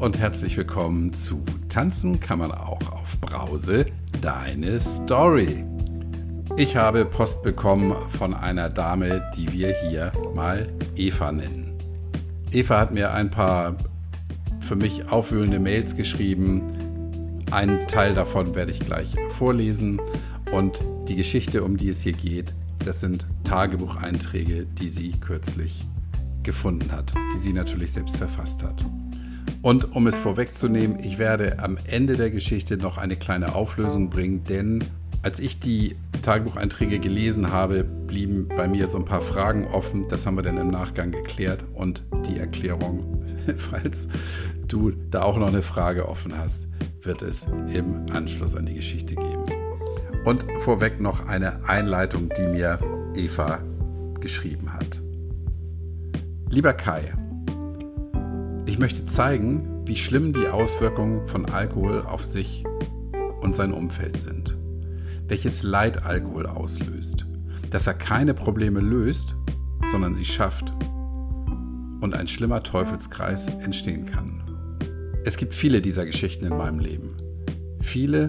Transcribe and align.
und 0.00 0.16
herzlich 0.16 0.56
willkommen 0.56 1.12
zu 1.12 1.44
Tanzen 1.68 2.20
kann 2.20 2.38
man 2.38 2.52
auch 2.52 2.80
auf 2.92 3.20
Brause, 3.20 3.86
deine 4.22 4.80
Story. 4.80 5.64
Ich 6.56 6.76
habe 6.76 7.04
Post 7.04 7.42
bekommen 7.42 7.96
von 8.08 8.32
einer 8.32 8.68
Dame, 8.68 9.28
die 9.36 9.52
wir 9.52 9.74
hier 9.88 10.12
mal 10.36 10.68
Eva 10.94 11.32
nennen. 11.32 11.72
Eva 12.52 12.78
hat 12.78 12.92
mir 12.92 13.12
ein 13.12 13.30
paar 13.30 13.74
für 14.60 14.76
mich 14.76 15.10
aufwühlende 15.10 15.58
Mails 15.58 15.96
geschrieben. 15.96 17.42
Einen 17.50 17.88
Teil 17.88 18.14
davon 18.14 18.54
werde 18.54 18.70
ich 18.70 18.80
gleich 18.80 19.16
vorlesen. 19.30 20.00
Und 20.52 20.80
die 21.08 21.16
Geschichte, 21.16 21.64
um 21.64 21.76
die 21.76 21.88
es 21.88 22.02
hier 22.02 22.12
geht, 22.12 22.54
das 22.84 23.00
sind 23.00 23.26
Tagebucheinträge, 23.42 24.64
die 24.64 24.90
sie 24.90 25.10
kürzlich 25.12 25.84
gefunden 26.44 26.92
hat, 26.92 27.12
die 27.34 27.38
sie 27.38 27.52
natürlich 27.52 27.92
selbst 27.92 28.16
verfasst 28.16 28.62
hat. 28.62 28.80
Und 29.62 29.96
um 29.96 30.06
es 30.06 30.18
vorwegzunehmen, 30.18 30.98
ich 31.00 31.18
werde 31.18 31.58
am 31.58 31.78
Ende 31.84 32.16
der 32.16 32.30
Geschichte 32.30 32.76
noch 32.76 32.96
eine 32.96 33.16
kleine 33.16 33.54
Auflösung 33.54 34.08
bringen, 34.08 34.44
denn 34.44 34.84
als 35.22 35.40
ich 35.40 35.58
die 35.58 35.96
Tagebucheinträge 36.22 37.00
gelesen 37.00 37.50
habe, 37.50 37.82
blieben 37.82 38.48
bei 38.48 38.68
mir 38.68 38.88
so 38.88 38.98
ein 38.98 39.04
paar 39.04 39.20
Fragen 39.20 39.66
offen. 39.66 40.06
Das 40.08 40.26
haben 40.26 40.36
wir 40.36 40.42
dann 40.42 40.58
im 40.58 40.70
Nachgang 40.70 41.10
geklärt 41.10 41.64
und 41.74 42.04
die 42.28 42.38
Erklärung, 42.38 43.24
falls 43.56 44.08
du 44.68 44.92
da 45.10 45.22
auch 45.22 45.36
noch 45.36 45.48
eine 45.48 45.62
Frage 45.62 46.08
offen 46.08 46.38
hast, 46.38 46.68
wird 47.02 47.22
es 47.22 47.46
im 47.72 48.06
Anschluss 48.12 48.54
an 48.54 48.66
die 48.66 48.74
Geschichte 48.74 49.16
geben. 49.16 49.44
Und 50.24 50.44
vorweg 50.60 51.00
noch 51.00 51.26
eine 51.26 51.68
Einleitung, 51.68 52.28
die 52.36 52.46
mir 52.46 52.78
Eva 53.16 53.60
geschrieben 54.20 54.72
hat. 54.72 55.00
Lieber 56.50 56.74
Kai, 56.74 57.12
ich 58.78 58.80
möchte 58.80 59.06
zeigen, 59.06 59.82
wie 59.86 59.96
schlimm 59.96 60.32
die 60.32 60.46
Auswirkungen 60.46 61.26
von 61.26 61.46
Alkohol 61.46 62.02
auf 62.02 62.24
sich 62.24 62.62
und 63.40 63.56
sein 63.56 63.72
Umfeld 63.72 64.20
sind. 64.20 64.56
Welches 65.26 65.64
Leid 65.64 66.04
Alkohol 66.04 66.46
auslöst. 66.46 67.26
Dass 67.70 67.88
er 67.88 67.94
keine 67.94 68.34
Probleme 68.34 68.78
löst, 68.78 69.34
sondern 69.90 70.14
sie 70.14 70.24
schafft. 70.24 70.72
Und 72.00 72.14
ein 72.14 72.28
schlimmer 72.28 72.62
Teufelskreis 72.62 73.48
entstehen 73.48 74.06
kann. 74.06 74.44
Es 75.24 75.38
gibt 75.38 75.54
viele 75.54 75.80
dieser 75.80 76.06
Geschichten 76.06 76.44
in 76.44 76.56
meinem 76.56 76.78
Leben. 76.78 77.16
Viele, 77.80 78.28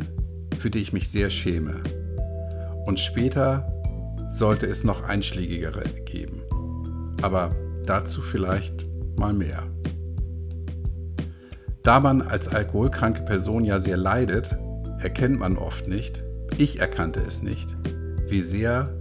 für 0.57 0.71
die 0.71 0.79
ich 0.79 0.93
mich 0.93 1.11
sehr 1.11 1.29
schäme. 1.29 1.75
Und 2.87 2.99
später 2.99 3.71
sollte 4.31 4.65
es 4.65 4.83
noch 4.83 5.03
einschlägigere 5.03 5.83
geben. 6.05 6.41
Aber 7.21 7.55
dazu 7.85 8.23
vielleicht 8.23 8.87
mal 9.15 9.33
mehr. 9.33 9.67
Da 11.83 11.99
man 11.99 12.21
als 12.21 12.47
alkoholkranke 12.47 13.21
Person 13.21 13.63
ja 13.63 13.79
sehr 13.79 13.97
leidet, 13.97 14.57
erkennt 14.99 15.39
man 15.39 15.57
oft 15.57 15.87
nicht, 15.87 16.23
ich 16.57 16.79
erkannte 16.79 17.21
es 17.21 17.41
nicht, 17.41 17.75
wie 18.27 18.41
sehr 18.41 18.93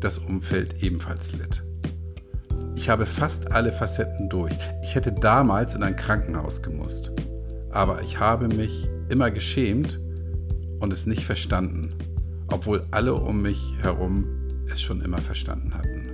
das 0.00 0.18
Umfeld 0.18 0.82
ebenfalls 0.82 1.32
litt. 1.32 1.62
Ich 2.74 2.88
habe 2.88 3.06
fast 3.06 3.52
alle 3.52 3.72
Facetten 3.72 4.28
durch. 4.28 4.56
Ich 4.82 4.94
hätte 4.94 5.12
damals 5.12 5.74
in 5.74 5.82
ein 5.82 5.96
Krankenhaus 5.96 6.62
gemusst. 6.62 7.12
Aber 7.70 8.02
ich 8.02 8.20
habe 8.20 8.48
mich 8.48 8.88
immer 9.08 9.30
geschämt 9.30 10.00
und 10.80 10.92
es 10.92 11.06
nicht 11.06 11.24
verstanden, 11.24 11.94
obwohl 12.48 12.86
alle 12.90 13.14
um 13.14 13.42
mich 13.42 13.74
herum 13.82 14.26
es 14.70 14.80
schon 14.80 15.00
immer 15.00 15.18
verstanden 15.18 15.74
hatten. 15.74 16.08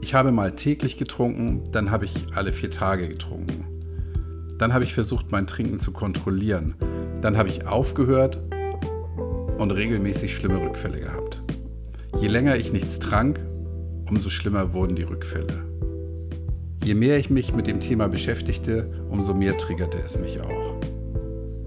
Ich 0.00 0.14
habe 0.14 0.32
mal 0.32 0.54
täglich 0.54 0.96
getrunken, 0.96 1.64
dann 1.72 1.90
habe 1.90 2.04
ich 2.04 2.26
alle 2.34 2.52
vier 2.52 2.70
Tage 2.70 3.08
getrunken. 3.08 3.75
Dann 4.58 4.72
habe 4.72 4.84
ich 4.84 4.94
versucht, 4.94 5.30
mein 5.30 5.46
Trinken 5.46 5.78
zu 5.78 5.92
kontrollieren. 5.92 6.74
Dann 7.20 7.36
habe 7.36 7.48
ich 7.48 7.66
aufgehört 7.66 8.42
und 9.58 9.70
regelmäßig 9.70 10.34
schlimme 10.34 10.60
Rückfälle 10.60 11.00
gehabt. 11.00 11.42
Je 12.20 12.28
länger 12.28 12.56
ich 12.56 12.72
nichts 12.72 12.98
trank, 12.98 13.40
umso 14.08 14.30
schlimmer 14.30 14.72
wurden 14.72 14.96
die 14.96 15.02
Rückfälle. 15.02 15.64
Je 16.82 16.94
mehr 16.94 17.18
ich 17.18 17.30
mich 17.30 17.52
mit 17.52 17.66
dem 17.66 17.80
Thema 17.80 18.08
beschäftigte, 18.08 19.04
umso 19.10 19.34
mehr 19.34 19.58
triggerte 19.58 19.98
es 19.98 20.18
mich 20.18 20.40
auch. 20.40 20.80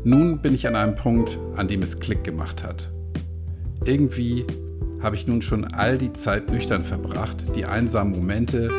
Nun 0.03 0.41
bin 0.41 0.55
ich 0.55 0.67
an 0.67 0.75
einem 0.75 0.95
Punkt, 0.95 1.37
an 1.55 1.67
dem 1.67 1.81
es 1.81 1.99
Klick 1.99 2.23
gemacht 2.23 2.63
hat. 2.63 2.89
Irgendwie 3.85 4.45
habe 5.01 5.15
ich 5.15 5.27
nun 5.27 5.41
schon 5.41 5.65
all 5.65 5.97
die 5.97 6.13
Zeit 6.13 6.49
nüchtern 6.49 6.85
verbracht, 6.85 7.55
die 7.55 7.65
einsamen 7.65 8.13
Momente, 8.13 8.71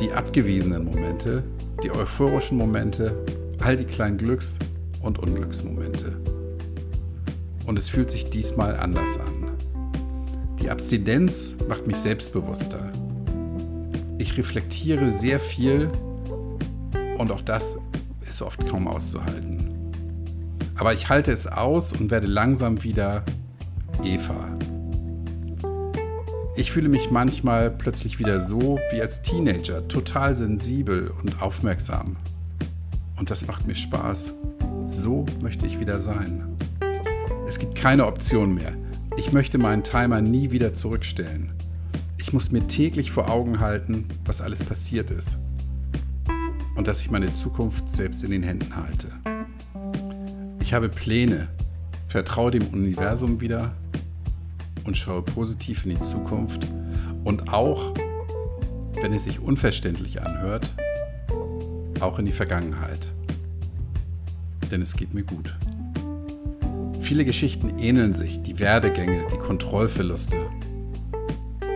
die 0.00 0.12
abgewiesenen 0.12 0.84
Momente, 0.84 1.42
die 1.82 1.90
euphorischen 1.90 2.58
Momente 2.58 3.14
all 3.60 3.76
die 3.76 3.84
kleinen 3.84 4.18
Glücks- 4.18 4.58
und 5.02 5.18
Unglücksmomente. 5.18 6.16
Und 7.66 7.78
es 7.78 7.88
fühlt 7.88 8.10
sich 8.10 8.30
diesmal 8.30 8.76
anders 8.76 9.18
an. 9.18 9.48
Die 10.60 10.70
Abstinenz 10.70 11.54
macht 11.68 11.86
mich 11.86 11.98
selbstbewusster. 11.98 12.92
Ich 14.18 14.36
reflektiere 14.36 15.12
sehr 15.12 15.38
viel 15.38 15.90
und 17.18 17.30
auch 17.30 17.42
das 17.42 17.78
ist 18.28 18.42
oft 18.42 18.66
kaum 18.68 18.88
auszuhalten. 18.88 19.92
Aber 20.76 20.94
ich 20.94 21.08
halte 21.08 21.32
es 21.32 21.46
aus 21.46 21.92
und 21.92 22.10
werde 22.10 22.26
langsam 22.26 22.82
wieder 22.82 23.24
Eva. 24.04 24.48
Ich 26.56 26.72
fühle 26.72 26.88
mich 26.88 27.10
manchmal 27.10 27.70
plötzlich 27.70 28.18
wieder 28.18 28.40
so 28.40 28.80
wie 28.90 29.00
als 29.00 29.22
Teenager, 29.22 29.86
total 29.86 30.34
sensibel 30.34 31.12
und 31.22 31.40
aufmerksam. 31.40 32.16
Und 33.18 33.30
das 33.30 33.46
macht 33.46 33.66
mir 33.66 33.74
Spaß. 33.74 34.32
So 34.86 35.26
möchte 35.40 35.66
ich 35.66 35.80
wieder 35.80 36.00
sein. 36.00 36.56
Es 37.46 37.58
gibt 37.58 37.74
keine 37.74 38.06
Option 38.06 38.54
mehr. 38.54 38.72
Ich 39.16 39.32
möchte 39.32 39.58
meinen 39.58 39.82
Timer 39.82 40.20
nie 40.20 40.50
wieder 40.50 40.74
zurückstellen. 40.74 41.52
Ich 42.18 42.32
muss 42.32 42.52
mir 42.52 42.66
täglich 42.68 43.10
vor 43.10 43.30
Augen 43.30 43.60
halten, 43.60 44.06
was 44.24 44.40
alles 44.40 44.62
passiert 44.62 45.10
ist. 45.10 45.38
Und 46.76 46.86
dass 46.86 47.00
ich 47.00 47.10
meine 47.10 47.32
Zukunft 47.32 47.90
selbst 47.90 48.22
in 48.22 48.30
den 48.30 48.42
Händen 48.42 48.76
halte. 48.76 49.08
Ich 50.60 50.72
habe 50.72 50.88
Pläne, 50.88 51.48
vertraue 52.08 52.50
dem 52.50 52.68
Universum 52.68 53.40
wieder 53.40 53.74
und 54.84 54.96
schaue 54.96 55.22
positiv 55.22 55.84
in 55.84 55.96
die 55.96 56.02
Zukunft. 56.02 56.66
Und 57.24 57.52
auch, 57.52 57.94
wenn 59.00 59.12
es 59.12 59.24
sich 59.24 59.40
unverständlich 59.40 60.22
anhört, 60.22 60.70
auch 62.00 62.18
in 62.18 62.26
die 62.26 62.32
Vergangenheit. 62.32 63.12
Denn 64.70 64.82
es 64.82 64.96
geht 64.96 65.14
mir 65.14 65.24
gut. 65.24 65.56
Viele 67.00 67.24
Geschichten 67.24 67.78
ähneln 67.78 68.12
sich, 68.12 68.42
die 68.42 68.58
Werdegänge, 68.58 69.26
die 69.32 69.38
Kontrollverluste 69.38 70.36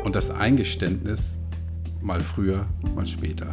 und 0.04 0.14
das 0.14 0.30
Eingeständnis, 0.30 1.38
mal 2.00 2.20
früher, 2.20 2.66
mal 2.94 3.06
später. 3.06 3.50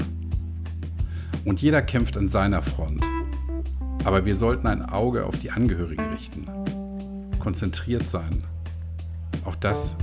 Und 1.46 1.62
jeder 1.62 1.81
kämpft 1.81 2.18
an 2.18 2.28
seiner 2.28 2.62
Front. 2.62 3.03
Aber 4.03 4.25
wir 4.25 4.36
sollten 4.36 4.68
ein 4.68 4.81
Auge 4.81 5.25
auf 5.25 5.38
die 5.38 5.51
Angehörigen 5.51 6.06
richten, 6.13 6.47
konzentriert 7.40 8.07
sein 8.07 8.44
auf 9.46 9.57
das, 9.57 9.96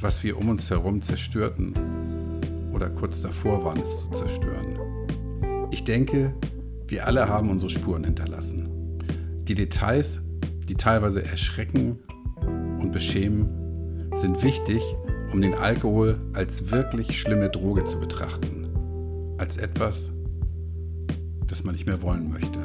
was 0.00 0.22
wir 0.22 0.38
um 0.38 0.48
uns 0.48 0.70
herum 0.70 1.02
zerstörten 1.02 1.74
oder 2.72 2.88
kurz 2.88 3.20
davor 3.20 3.64
waren, 3.64 3.80
es 3.80 3.98
zu 3.98 4.10
zerstören. 4.10 4.77
Ich 5.78 5.84
denke, 5.84 6.34
wir 6.88 7.06
alle 7.06 7.28
haben 7.28 7.50
unsere 7.50 7.70
Spuren 7.70 8.02
hinterlassen. 8.02 8.68
Die 9.44 9.54
Details, 9.54 10.18
die 10.68 10.74
teilweise 10.74 11.24
erschrecken 11.24 12.00
und 12.80 12.90
beschämen, 12.90 14.10
sind 14.12 14.42
wichtig, 14.42 14.82
um 15.32 15.40
den 15.40 15.54
Alkohol 15.54 16.20
als 16.32 16.72
wirklich 16.72 17.20
schlimme 17.20 17.48
Droge 17.48 17.84
zu 17.84 18.00
betrachten. 18.00 18.66
Als 19.38 19.56
etwas, 19.56 20.10
das 21.46 21.62
man 21.62 21.76
nicht 21.76 21.86
mehr 21.86 22.02
wollen 22.02 22.28
möchte. 22.28 22.58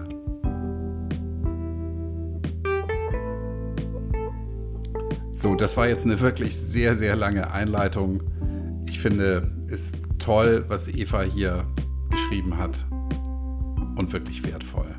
So, 5.34 5.54
das 5.54 5.78
war 5.78 5.88
jetzt 5.88 6.06
eine 6.08 6.20
wirklich 6.20 6.58
sehr, 6.58 6.98
sehr 6.98 7.16
lange 7.16 7.52
Einleitung. 7.52 8.24
Ich 8.88 9.00
finde 9.00 9.52
es 9.68 9.92
toll, 10.18 10.66
was 10.68 10.88
Eva 10.88 11.22
hier 11.22 11.68
geschrieben 12.10 12.58
hat 12.58 12.88
und 14.04 14.14
wirklich 14.14 14.46
wertvoll. 14.46 14.94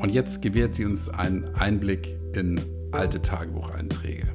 Und 0.00 0.10
jetzt 0.10 0.40
gewährt 0.40 0.74
sie 0.74 0.86
uns 0.86 1.08
einen 1.08 1.44
Einblick 1.54 2.16
in 2.34 2.60
alte 2.92 3.20
Tagebucheinträge. 3.20 4.26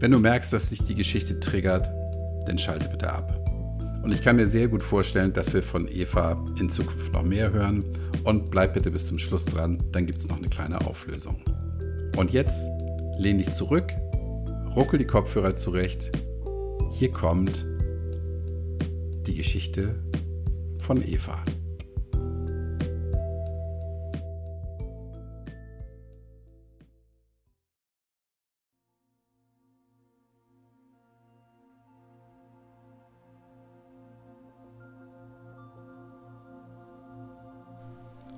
Wenn 0.00 0.10
du 0.10 0.18
merkst, 0.18 0.52
dass 0.52 0.70
dich 0.70 0.82
die 0.82 0.94
Geschichte 0.94 1.38
triggert, 1.38 1.88
dann 2.46 2.58
schalte 2.58 2.88
bitte 2.88 3.12
ab. 3.12 3.32
Und 4.02 4.12
ich 4.12 4.22
kann 4.22 4.36
mir 4.36 4.46
sehr 4.46 4.68
gut 4.68 4.82
vorstellen, 4.82 5.32
dass 5.32 5.54
wir 5.54 5.62
von 5.62 5.88
Eva 5.88 6.44
in 6.58 6.68
Zukunft 6.68 7.12
noch 7.12 7.22
mehr 7.22 7.52
hören. 7.52 7.84
Und 8.24 8.50
bleib 8.50 8.74
bitte 8.74 8.90
bis 8.90 9.06
zum 9.06 9.18
Schluss 9.18 9.44
dran, 9.44 9.82
dann 9.92 10.06
gibt 10.06 10.18
es 10.18 10.28
noch 10.28 10.36
eine 10.36 10.48
kleine 10.48 10.80
Auflösung. 10.80 11.36
Und 12.16 12.32
jetzt 12.32 12.66
lehn 13.18 13.38
dich 13.38 13.52
zurück, 13.52 13.92
ruckel 14.74 14.98
die 14.98 15.06
Kopfhörer 15.06 15.54
zurecht. 15.54 16.10
Hier 16.92 17.12
kommt 17.12 17.64
die 19.26 19.34
Geschichte 19.34 19.94
von 20.78 21.02
Eva. 21.06 21.44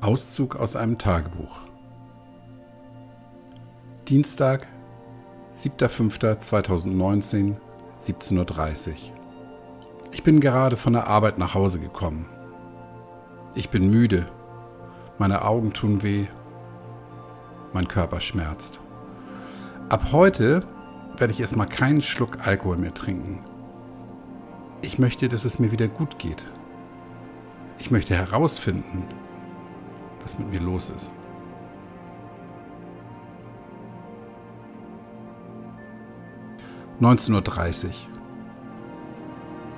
Auszug 0.09 0.57
aus 0.57 0.75
einem 0.75 0.97
Tagebuch. 0.97 1.61
Dienstag, 4.09 4.67
7.5.2019, 5.55 7.57
17.30 8.01 8.89
Uhr. 8.89 8.97
Ich 10.11 10.23
bin 10.23 10.41
gerade 10.41 10.79
von 10.79 10.95
der 10.95 11.09
Arbeit 11.09 11.37
nach 11.37 11.53
Hause 11.53 11.79
gekommen. 11.79 12.25
Ich 13.55 13.69
bin 13.69 13.91
müde, 13.91 14.27
meine 15.19 15.45
Augen 15.45 15.75
tun 15.75 16.03
weh, 16.03 16.27
mein 17.75 17.87
Körper 17.87 18.21
schmerzt. 18.21 18.81
Ab 19.91 20.07
heute 20.11 20.65
werde 21.19 21.35
ich 21.35 21.41
erstmal 21.43 21.69
keinen 21.69 22.01
Schluck 22.01 22.47
Alkohol 22.47 22.79
mehr 22.79 22.95
trinken. 22.95 23.45
Ich 24.81 24.99
möchte, 24.99 25.29
dass 25.29 25.45
es 25.45 25.59
mir 25.59 25.71
wieder 25.71 25.89
gut 25.89 26.19
geht. 26.19 26.47
Ich 27.79 27.91
möchte 27.91 28.15
herausfinden, 28.15 29.03
was 30.29 30.39
mit 30.39 30.51
mir 30.51 30.61
los 30.61 30.91
ist. 30.91 31.15
(19.30 37.01 37.87
Uhr). 37.87 37.93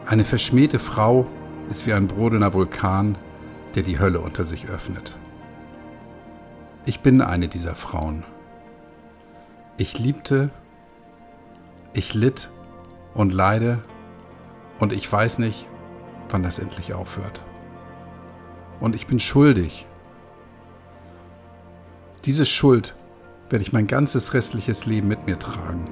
Eine 0.06 0.24
verschmähte 0.24 0.80
Frau 0.80 1.26
ist 1.68 1.86
wie 1.86 1.92
ein 1.92 2.08
brodelnder 2.08 2.52
Vulkan, 2.52 3.16
der 3.76 3.84
die 3.84 4.00
Hölle 4.00 4.20
unter 4.20 4.44
sich 4.44 4.68
öffnet. 4.68 5.16
Ich 6.84 7.00
bin 7.00 7.22
eine 7.22 7.46
dieser 7.46 7.76
Frauen. 7.76 8.24
Ich 9.76 10.00
liebte, 10.00 10.50
ich 11.92 12.14
litt 12.14 12.50
und 13.14 13.32
leide 13.32 13.82
und 14.80 14.92
ich 14.92 15.10
weiß 15.12 15.38
nicht, 15.38 15.68
wann 16.30 16.42
das 16.42 16.58
endlich 16.58 16.92
aufhört. 16.94 17.40
Und 18.80 18.96
ich 18.96 19.06
bin 19.06 19.20
schuldig 19.20 19.86
diese 22.24 22.44
Schuld 22.44 22.94
werde 23.48 23.62
ich 23.62 23.72
mein 23.72 23.86
ganzes 23.86 24.34
restliches 24.34 24.84
Leben 24.86 25.08
mit 25.08 25.26
mir 25.26 25.38
tragen. 25.38 25.88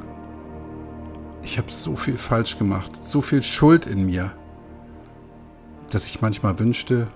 Ich 1.42 1.56
habe 1.56 1.72
so 1.72 1.96
viel 1.96 2.18
falsch 2.18 2.58
gemacht, 2.58 2.92
so 3.02 3.22
viel 3.22 3.42
Schuld 3.42 3.86
in 3.86 4.04
mir, 4.04 4.32
dass 5.90 6.04
ich 6.04 6.20
manchmal 6.20 6.58
wünschte, 6.58 7.06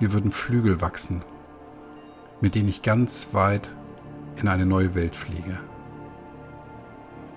mir 0.00 0.12
würden 0.12 0.32
Flügel 0.32 0.80
wachsen, 0.80 1.22
mit 2.40 2.54
denen 2.54 2.68
ich 2.68 2.82
ganz 2.82 3.28
weit 3.32 3.74
in 4.36 4.48
eine 4.48 4.64
neue 4.64 4.94
Welt 4.94 5.14
fliege. 5.14 5.58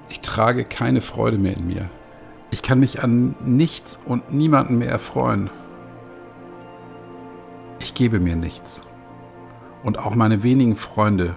Ich 0.10 0.22
trage 0.22 0.64
keine 0.64 1.02
Freude 1.02 1.38
mehr 1.38 1.58
in 1.58 1.68
mir. 1.68 1.90
Ich 2.52 2.62
kann 2.62 2.80
mich 2.80 3.04
an 3.04 3.36
nichts 3.44 4.00
und 4.06 4.34
niemanden 4.34 4.78
mehr 4.78 4.90
erfreuen. 4.90 5.50
Ich 7.80 7.94
gebe 7.94 8.20
mir 8.20 8.36
nichts 8.36 8.82
und 9.84 9.98
auch 9.98 10.16
meine 10.16 10.44
wenigen 10.44 10.76
Freunde 10.76 11.36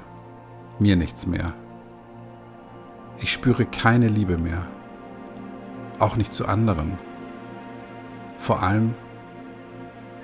mir 0.78 0.96
nichts 0.96 1.26
mehr. 1.26 1.52
Ich 3.18 3.32
spüre 3.32 3.66
keine 3.66 4.08
Liebe 4.08 4.38
mehr, 4.38 4.66
auch 5.98 6.16
nicht 6.16 6.34
zu 6.34 6.46
anderen, 6.46 6.98
vor 8.38 8.62
allem 8.62 8.94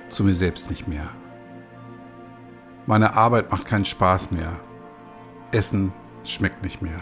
zu 0.09 0.23
mir 0.23 0.35
selbst 0.35 0.69
nicht 0.69 0.87
mehr. 0.87 1.09
Meine 2.85 3.15
Arbeit 3.15 3.51
macht 3.51 3.65
keinen 3.65 3.85
Spaß 3.85 4.31
mehr, 4.31 4.51
Essen 5.51 5.93
schmeckt 6.23 6.63
nicht 6.63 6.81
mehr. 6.81 7.01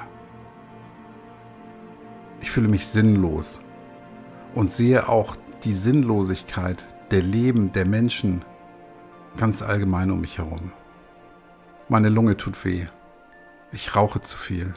Ich 2.42 2.52
fühle 2.52 2.68
mich 2.68 2.88
sinnlos 2.88 3.62
und 4.54 4.72
sehe 4.72 5.10
auch 5.10 5.36
die 5.64 5.74
Sinnlosigkeit 5.74 6.86
der 7.10 7.22
Leben 7.22 7.72
der 7.72 7.86
Menschen 7.86 8.44
ganz 9.38 9.62
allgemein 9.62 10.12
um 10.12 10.22
mich 10.22 10.38
herum. 10.38 10.72
Meine 11.89 12.10
Lunge 12.10 12.36
tut 12.36 12.66
weh. 12.66 12.88
Ich 13.72 13.95
rauche 13.95 14.19
zu 14.19 14.38
viel. 14.38 14.74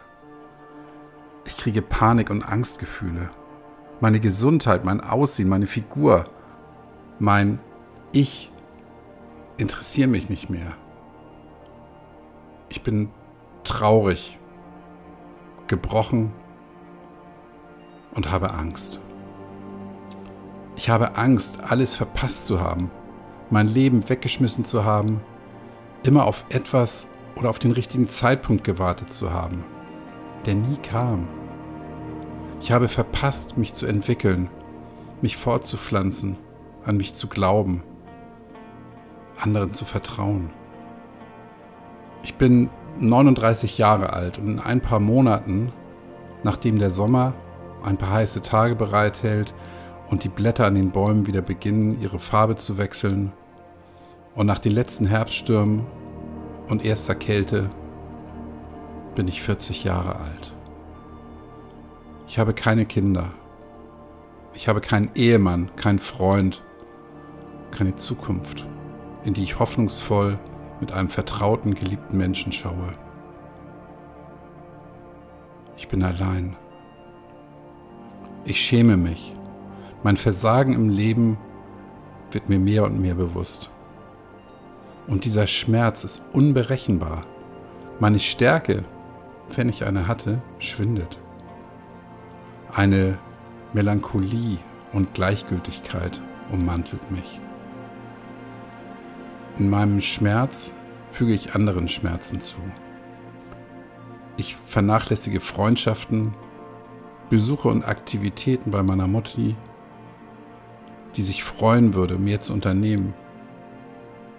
Ich 1.44 1.56
kriege 1.56 1.82
Panik 1.82 2.30
und 2.30 2.42
Angstgefühle. 2.42 3.30
Meine 4.00 4.20
Gesundheit, 4.20 4.84
mein 4.84 5.00
Aussehen, 5.00 5.48
meine 5.48 5.66
Figur, 5.66 6.26
mein 7.18 7.58
Ich 8.12 8.52
interessieren 9.56 10.12
mich 10.12 10.28
nicht 10.28 10.50
mehr. 10.50 10.76
Ich 12.68 12.82
bin 12.82 13.10
traurig, 13.64 14.38
gebrochen 15.66 16.32
und 18.14 18.30
habe 18.30 18.54
Angst. 18.54 19.00
Ich 20.76 20.88
habe 20.88 21.16
Angst, 21.16 21.60
alles 21.60 21.94
verpasst 21.94 22.46
zu 22.46 22.60
haben, 22.60 22.90
mein 23.50 23.66
Leben 23.66 24.08
weggeschmissen 24.08 24.64
zu 24.64 24.84
haben, 24.84 25.20
immer 26.02 26.26
auf 26.26 26.44
etwas 26.48 27.08
oder 27.36 27.50
auf 27.50 27.58
den 27.58 27.72
richtigen 27.72 28.08
Zeitpunkt 28.08 28.64
gewartet 28.64 29.12
zu 29.12 29.32
haben, 29.32 29.64
der 30.46 30.54
nie 30.54 30.76
kam. 30.76 31.28
Ich 32.60 32.72
habe 32.72 32.88
verpasst, 32.88 33.56
mich 33.56 33.74
zu 33.74 33.86
entwickeln, 33.86 34.48
mich 35.22 35.36
fortzupflanzen, 35.36 36.36
an 36.84 36.96
mich 36.96 37.14
zu 37.14 37.28
glauben, 37.28 37.82
anderen 39.38 39.72
zu 39.72 39.84
vertrauen. 39.84 40.50
Ich 42.22 42.34
bin 42.34 42.68
39 42.98 43.78
Jahre 43.78 44.12
alt 44.12 44.38
und 44.38 44.48
in 44.48 44.58
ein 44.58 44.80
paar 44.80 45.00
Monaten, 45.00 45.72
nachdem 46.42 46.78
der 46.78 46.90
Sommer 46.90 47.34
ein 47.82 47.96
paar 47.96 48.10
heiße 48.10 48.42
Tage 48.42 48.74
bereithält 48.74 49.54
und 50.10 50.24
die 50.24 50.28
Blätter 50.28 50.66
an 50.66 50.74
den 50.74 50.90
Bäumen 50.90 51.26
wieder 51.26 51.40
beginnen, 51.40 52.00
ihre 52.02 52.18
Farbe 52.18 52.56
zu 52.56 52.76
wechseln 52.76 53.32
und 54.34 54.46
nach 54.46 54.58
den 54.58 54.72
letzten 54.72 55.06
Herbststürmen 55.06 55.86
und 56.68 56.84
erster 56.84 57.14
Kälte 57.14 57.70
bin 59.14 59.28
ich 59.28 59.42
40 59.42 59.84
Jahre 59.84 60.16
alt. 60.16 60.52
Ich 62.26 62.38
habe 62.38 62.54
keine 62.54 62.86
Kinder. 62.86 63.32
Ich 64.54 64.68
habe 64.68 64.80
keinen 64.80 65.10
Ehemann, 65.14 65.70
keinen 65.76 65.98
Freund, 65.98 66.62
keine 67.70 67.96
Zukunft, 67.96 68.66
in 69.24 69.34
die 69.34 69.42
ich 69.42 69.58
hoffnungsvoll 69.58 70.38
mit 70.80 70.92
einem 70.92 71.08
vertrauten, 71.08 71.74
geliebten 71.74 72.16
Menschen 72.16 72.52
schaue. 72.52 72.92
Ich 75.76 75.88
bin 75.88 76.02
allein. 76.02 76.56
Ich 78.44 78.60
schäme 78.60 78.96
mich. 78.96 79.34
Mein 80.02 80.16
Versagen 80.16 80.74
im 80.74 80.88
Leben 80.88 81.36
wird 82.30 82.48
mir 82.48 82.58
mehr 82.58 82.84
und 82.84 83.00
mehr 83.00 83.14
bewusst. 83.14 83.70
Und 85.10 85.24
dieser 85.24 85.48
Schmerz 85.48 86.04
ist 86.04 86.22
unberechenbar. 86.32 87.24
Meine 87.98 88.20
Stärke, 88.20 88.84
wenn 89.54 89.68
ich 89.68 89.84
eine 89.84 90.06
hatte, 90.06 90.40
schwindet. 90.60 91.18
Eine 92.72 93.18
Melancholie 93.72 94.58
und 94.92 95.12
Gleichgültigkeit 95.12 96.20
ummantelt 96.52 97.10
mich. 97.10 97.40
In 99.58 99.68
meinem 99.68 100.00
Schmerz 100.00 100.72
füge 101.10 101.34
ich 101.34 101.56
anderen 101.56 101.88
Schmerzen 101.88 102.40
zu. 102.40 102.56
Ich 104.36 104.54
vernachlässige 104.54 105.40
Freundschaften, 105.40 106.34
Besuche 107.30 107.68
und 107.68 107.84
Aktivitäten 107.84 108.70
bei 108.70 108.84
meiner 108.84 109.08
Mutti, 109.08 109.56
die 111.16 111.22
sich 111.22 111.42
freuen 111.42 111.94
würde, 111.94 112.16
mir 112.16 112.40
zu 112.40 112.52
unternehmen, 112.52 113.12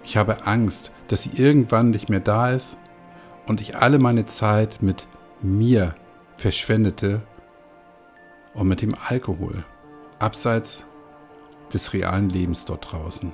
ich 0.03 0.17
habe 0.17 0.45
Angst, 0.45 0.91
dass 1.07 1.23
sie 1.23 1.31
irgendwann 1.35 1.91
nicht 1.91 2.09
mehr 2.09 2.19
da 2.19 2.51
ist 2.51 2.77
und 3.47 3.61
ich 3.61 3.75
alle 3.75 3.99
meine 3.99 4.25
Zeit 4.25 4.81
mit 4.81 5.07
mir 5.41 5.95
verschwendete 6.37 7.21
und 8.53 8.67
mit 8.67 8.81
dem 8.81 8.95
Alkohol, 9.07 9.63
abseits 10.19 10.85
des 11.73 11.93
realen 11.93 12.29
Lebens 12.29 12.65
dort 12.65 12.91
draußen. 12.91 13.33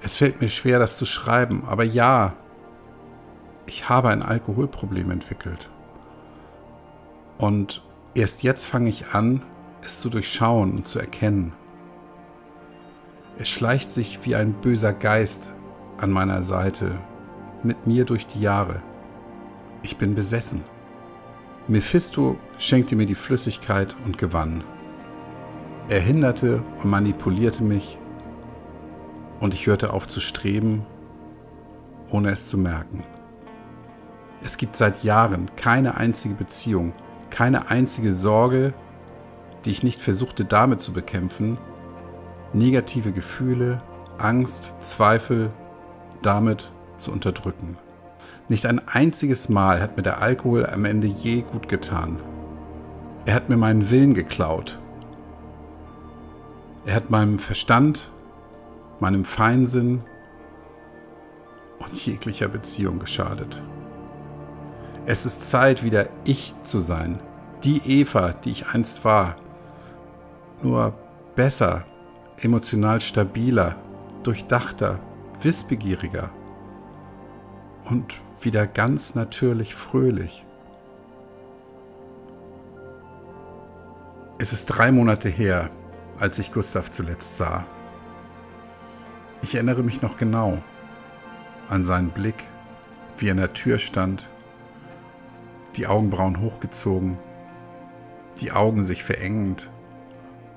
Es 0.00 0.14
fällt 0.14 0.40
mir 0.40 0.48
schwer, 0.48 0.78
das 0.78 0.96
zu 0.96 1.06
schreiben, 1.06 1.64
aber 1.66 1.84
ja, 1.84 2.34
ich 3.66 3.88
habe 3.88 4.08
ein 4.08 4.22
Alkoholproblem 4.22 5.10
entwickelt. 5.10 5.70
Und 7.38 7.82
erst 8.14 8.42
jetzt 8.42 8.64
fange 8.64 8.88
ich 8.88 9.14
an, 9.14 9.42
es 9.84 10.00
zu 10.00 10.10
durchschauen 10.10 10.72
und 10.72 10.86
zu 10.86 10.98
erkennen. 10.98 11.52
Es 13.38 13.48
schleicht 13.48 13.88
sich 13.88 14.20
wie 14.24 14.36
ein 14.36 14.52
böser 14.52 14.92
Geist 14.92 15.52
an 15.96 16.10
meiner 16.10 16.42
Seite 16.42 16.98
mit 17.62 17.86
mir 17.86 18.04
durch 18.04 18.26
die 18.26 18.40
Jahre. 18.40 18.82
Ich 19.82 19.96
bin 19.96 20.14
besessen. 20.14 20.62
Mephisto 21.66 22.36
schenkte 22.58 22.94
mir 22.94 23.06
die 23.06 23.14
Flüssigkeit 23.14 23.96
und 24.04 24.18
gewann. 24.18 24.64
Er 25.88 26.00
hinderte 26.00 26.62
und 26.82 26.90
manipulierte 26.90 27.62
mich 27.62 27.98
und 29.40 29.54
ich 29.54 29.66
hörte 29.66 29.92
auf 29.92 30.06
zu 30.06 30.20
streben, 30.20 30.84
ohne 32.10 32.30
es 32.30 32.48
zu 32.48 32.58
merken. 32.58 33.02
Es 34.44 34.58
gibt 34.58 34.76
seit 34.76 35.04
Jahren 35.04 35.50
keine 35.56 35.96
einzige 35.96 36.34
Beziehung, 36.34 36.92
keine 37.30 37.70
einzige 37.70 38.14
Sorge, 38.14 38.74
die 39.64 39.70
ich 39.70 39.82
nicht 39.82 40.00
versuchte 40.00 40.44
damit 40.44 40.80
zu 40.80 40.92
bekämpfen, 40.92 41.58
negative 42.52 43.12
Gefühle, 43.12 43.80
Angst, 44.18 44.74
Zweifel, 44.80 45.50
damit 46.22 46.70
zu 46.98 47.12
unterdrücken. 47.12 47.76
Nicht 48.48 48.66
ein 48.66 48.86
einziges 48.86 49.48
Mal 49.48 49.80
hat 49.80 49.96
mir 49.96 50.02
der 50.02 50.20
Alkohol 50.20 50.66
am 50.66 50.84
Ende 50.84 51.06
je 51.06 51.42
gut 51.42 51.68
getan. 51.68 52.20
Er 53.24 53.34
hat 53.34 53.48
mir 53.48 53.56
meinen 53.56 53.90
Willen 53.90 54.14
geklaut. 54.14 54.78
Er 56.84 56.96
hat 56.96 57.10
meinem 57.10 57.38
Verstand, 57.38 58.10
meinem 59.00 59.24
Feinsinn 59.24 60.02
und 61.78 61.94
jeglicher 61.94 62.48
Beziehung 62.48 62.98
geschadet. 62.98 63.62
Es 65.06 65.26
ist 65.26 65.48
Zeit, 65.48 65.82
wieder 65.82 66.08
ich 66.24 66.54
zu 66.62 66.80
sein, 66.80 67.20
die 67.64 67.78
Eva, 67.84 68.32
die 68.32 68.50
ich 68.50 68.68
einst 68.68 69.04
war, 69.04 69.36
nur 70.62 70.94
besser, 71.34 71.84
emotional 72.40 73.00
stabiler, 73.00 73.76
durchdachter, 74.22 75.00
wissbegieriger 75.40 76.30
und 77.84 78.14
wieder 78.40 78.66
ganz 78.66 79.14
natürlich 79.14 79.74
fröhlich. 79.74 80.44
Es 84.38 84.52
ist 84.52 84.66
drei 84.66 84.90
Monate 84.90 85.28
her, 85.28 85.70
als 86.18 86.38
ich 86.38 86.52
Gustav 86.52 86.90
zuletzt 86.90 87.36
sah. 87.36 87.64
Ich 89.42 89.54
erinnere 89.54 89.82
mich 89.82 90.02
noch 90.02 90.16
genau 90.16 90.58
an 91.68 91.84
seinen 91.84 92.10
Blick, 92.10 92.44
wie 93.18 93.28
er 93.28 93.32
in 93.32 93.38
der 93.38 93.52
Tür 93.52 93.78
stand, 93.78 94.28
die 95.76 95.86
Augenbrauen 95.86 96.40
hochgezogen, 96.40 97.18
die 98.40 98.52
Augen 98.52 98.82
sich 98.82 99.04
verengend 99.04 99.70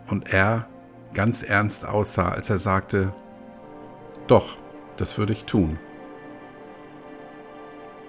und 0.07 0.33
er 0.33 0.67
ganz 1.15 1.41
ernst 1.41 1.87
aussah, 1.87 2.29
als 2.29 2.51
er 2.51 2.59
sagte, 2.59 3.13
doch, 4.27 4.57
das 4.97 5.17
würde 5.17 5.33
ich 5.33 5.45
tun. 5.45 5.79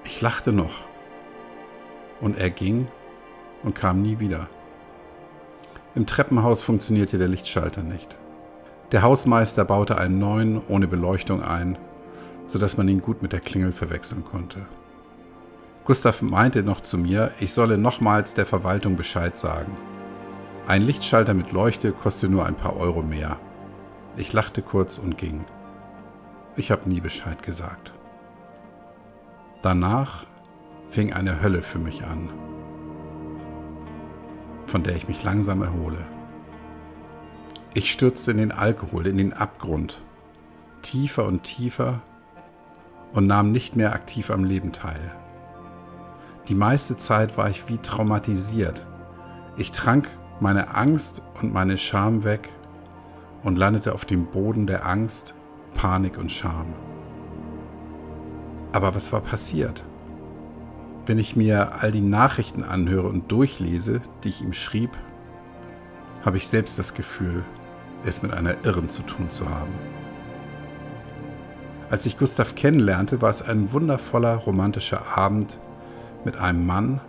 Ich 0.05 0.21
lachte 0.21 0.53
noch 0.53 0.85
und 2.21 2.39
er 2.39 2.51
ging 2.51 2.89
und 3.63 3.75
kam 3.75 4.03
nie 4.03 4.19
wieder. 4.21 4.49
Im 5.95 6.07
Treppenhaus 6.07 6.63
funktionierte 6.63 7.17
der 7.17 7.29
Lichtschalter 7.29 7.83
nicht. 7.83 8.19
Der 8.93 9.03
Hausmeister 9.03 9.65
baute 9.65 9.99
einen 9.99 10.19
neuen 10.19 10.61
ohne 10.69 10.87
Beleuchtung 10.87 11.43
ein, 11.43 11.79
sodass 12.47 12.77
man 12.77 12.89
ihn 12.89 13.01
gut 13.01 13.23
mit 13.23 13.33
der 13.33 13.41
Klingel 13.41 13.73
verwechseln 13.73 14.25
konnte. 14.25 14.67
Gustav 15.85 16.23
meinte 16.23 16.63
noch 16.63 16.81
zu 16.81 16.99
mir, 16.99 17.31
ich 17.41 17.53
solle 17.53 17.79
nochmals 17.79 18.35
der 18.35 18.47
Verwaltung 18.47 18.97
Bescheid 18.97 19.37
sagen. 19.39 19.77
Ein 20.67 20.83
Lichtschalter 20.83 21.33
mit 21.33 21.53
Leuchte 21.53 21.93
kostet 21.93 22.33
nur 22.33 22.45
ein 22.45 22.57
paar 22.57 22.77
Euro 22.77 23.01
mehr. 23.01 23.37
Ich 24.17 24.33
lachte 24.33 24.63
kurz 24.63 24.99
und 24.99 25.17
ging. 25.17 25.45
Ich 26.57 26.73
habe 26.73 26.89
nie 26.89 27.01
Bescheid 27.01 27.41
gesagt. 27.45 27.93
Danach 29.63 30.27
fing 30.91 31.13
eine 31.13 31.41
Hölle 31.41 31.63
für 31.63 31.79
mich 31.79 32.05
an, 32.05 32.31
von 34.67 34.83
der 34.83 34.97
ich 34.97 35.07
mich 35.07 35.23
langsam 35.23 35.63
erhole. 35.63 35.99
Ich 37.73 37.93
stürzte 37.93 38.33
in 38.33 38.39
den 38.39 38.53
Alkohol, 38.53 39.07
in 39.07 39.19
den 39.19 39.35
Abgrund, 39.35 40.03
tiefer 40.83 41.27
und 41.27 41.45
tiefer 41.45 42.01
und 43.13 43.29
nahm 43.29 43.53
nicht 43.53 43.77
mehr 43.77 43.93
aktiv 43.93 44.31
am 44.31 44.43
Leben 44.43 44.73
teil. 44.73 45.13
Die 46.49 46.57
meiste 46.57 46.97
Zeit 46.97 47.37
war 47.37 47.51
ich 47.51 47.69
wie 47.69 47.79
traumatisiert. 47.79 48.85
Ich 49.57 49.71
trank 49.71 50.09
meine 50.41 50.75
Angst 50.75 51.23
und 51.41 51.53
meine 51.53 51.79
Scham 51.79 52.25
weg 52.25 52.51
und 53.43 53.59
landete 53.59 53.95
auf 53.95 54.05
dem 54.05 54.27
Boden 54.27 54.67
der 54.67 54.87
Angst, 54.87 55.35
Panik 55.75 56.19
und 56.19 56.33
Scham. 56.33 56.67
Aber 58.73 58.95
was 58.95 59.13
war 59.13 59.21
passiert? 59.21 59.85
Wenn 61.07 61.19
ich 61.19 61.37
mir 61.37 61.81
all 61.81 61.93
die 61.93 62.01
Nachrichten 62.01 62.65
anhöre 62.65 63.09
und 63.09 63.31
durchlese, 63.31 64.01
die 64.25 64.29
ich 64.29 64.43
ihm 64.43 64.53
schrieb, 64.53 64.91
habe 66.25 66.37
ich 66.37 66.49
selbst 66.49 66.79
das 66.79 66.95
Gefühl, 66.95 67.45
es 68.05 68.23
mit 68.23 68.35
einer 68.35 68.65
Irren 68.65 68.89
zu 68.89 69.03
tun 69.03 69.31
zu 69.31 69.49
haben. 69.49 69.73
Als 71.89 72.05
ich 72.05 72.19
Gustav 72.19 72.57
kennenlernte, 72.57 73.23
war 73.23 73.31
es 73.31 73.43
ein 73.43 73.73
wundervoller 73.73 74.35
romantischer 74.35 75.17
Abend 75.17 75.59
mit 76.25 76.37
einem 76.37 76.67
Mann, 76.67 77.01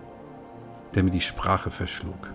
der 0.93 1.03
mir 1.03 1.09
die 1.09 1.21
Sprache 1.21 1.71
verschlug. 1.71 2.29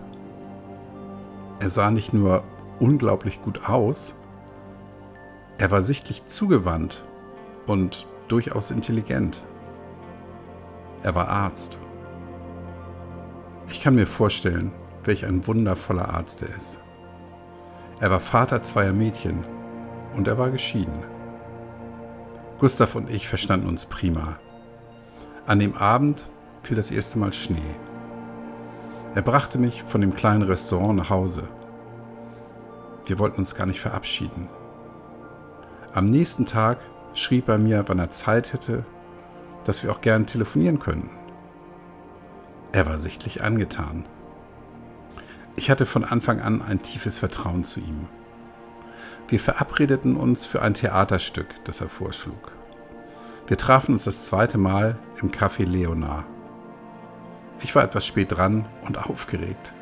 Er 1.63 1.69
sah 1.69 1.91
nicht 1.91 2.11
nur 2.11 2.43
unglaublich 2.81 3.41
gut 3.41 3.69
aus, 3.69 4.15
er 5.57 5.71
war 5.71 5.81
sichtlich 5.81 6.25
zugewandt 6.25 7.05
und 7.67 8.05
durchaus 8.27 8.69
intelligent. 8.69 9.41
Er 11.03 11.15
war 11.15 11.29
Arzt. 11.29 11.77
Ich 13.69 13.81
kann 13.81 13.95
mir 13.95 14.07
vorstellen, 14.07 14.73
welch 15.05 15.25
ein 15.25 15.47
wundervoller 15.47 16.13
Arzt 16.13 16.41
er 16.41 16.53
ist. 16.53 16.77
Er 18.01 18.11
war 18.11 18.19
Vater 18.19 18.61
zweier 18.63 18.91
Mädchen 18.91 19.45
und 20.17 20.27
er 20.27 20.37
war 20.37 20.49
geschieden. 20.49 21.05
Gustav 22.59 22.93
und 22.95 23.09
ich 23.09 23.29
verstanden 23.29 23.67
uns 23.67 23.85
prima. 23.85 24.37
An 25.47 25.59
dem 25.59 25.75
Abend 25.75 26.27
fiel 26.61 26.75
das 26.75 26.91
erste 26.91 27.19
Mal 27.19 27.31
Schnee. 27.31 27.61
Er 29.15 29.21
brachte 29.21 29.59
mich 29.59 29.83
von 29.83 30.01
dem 30.01 30.15
kleinen 30.15 30.41
Restaurant 30.41 30.95
nach 30.95 31.09
Hause. 31.11 31.47
Wir 33.05 33.19
wollten 33.19 33.39
uns 33.39 33.53
gar 33.53 33.67
nicht 33.67 33.79
verabschieden. 33.79 34.47
Am 35.93 36.05
nächsten 36.05 36.47
Tag 36.47 36.79
schrieb 37.13 37.47
er 37.47 37.59
mir, 37.59 37.83
wann 37.87 37.99
er 37.99 38.09
Zeit 38.09 38.53
hätte, 38.53 38.85
dass 39.65 39.83
wir 39.83 39.91
auch 39.91 40.01
gern 40.01 40.25
telefonieren 40.25 40.79
könnten. 40.79 41.11
Er 42.71 42.87
war 42.87 42.97
sichtlich 42.97 43.43
angetan. 43.43 44.05
Ich 45.55 45.69
hatte 45.69 45.85
von 45.85 46.03
Anfang 46.03 46.41
an 46.41 46.63
ein 46.63 46.81
tiefes 46.81 47.19
Vertrauen 47.19 47.63
zu 47.63 47.79
ihm. 47.79 48.07
Wir 49.27 49.39
verabredeten 49.39 50.15
uns 50.15 50.45
für 50.45 50.63
ein 50.63 50.73
Theaterstück, 50.73 51.47
das 51.65 51.81
er 51.81 51.89
vorschlug. 51.89 52.51
Wir 53.45 53.57
trafen 53.57 53.93
uns 53.93 54.05
das 54.05 54.25
zweite 54.25 54.57
Mal 54.57 54.97
im 55.21 55.29
Café 55.29 55.65
Leonard. 55.65 56.25
Ich 57.63 57.73
war 57.75 57.83
etwas 57.83 58.05
spät 58.05 58.31
dran 58.31 58.65
und 58.85 58.97
aufgeregt. 59.09 59.73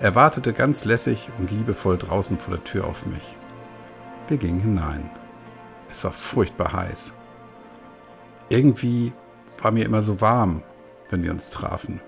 Er 0.00 0.14
wartete 0.14 0.52
ganz 0.52 0.84
lässig 0.84 1.28
und 1.38 1.50
liebevoll 1.50 1.98
draußen 1.98 2.38
vor 2.38 2.54
der 2.54 2.64
Tür 2.64 2.86
auf 2.86 3.04
mich. 3.04 3.36
Wir 4.28 4.36
gingen 4.36 4.60
hinein. 4.60 5.10
Es 5.90 6.04
war 6.04 6.12
furchtbar 6.12 6.72
heiß. 6.72 7.12
Irgendwie 8.48 9.12
war 9.60 9.72
mir 9.72 9.84
immer 9.84 10.02
so 10.02 10.20
warm, 10.20 10.62
wenn 11.10 11.22
wir 11.22 11.32
uns 11.32 11.50
trafen. 11.50 12.00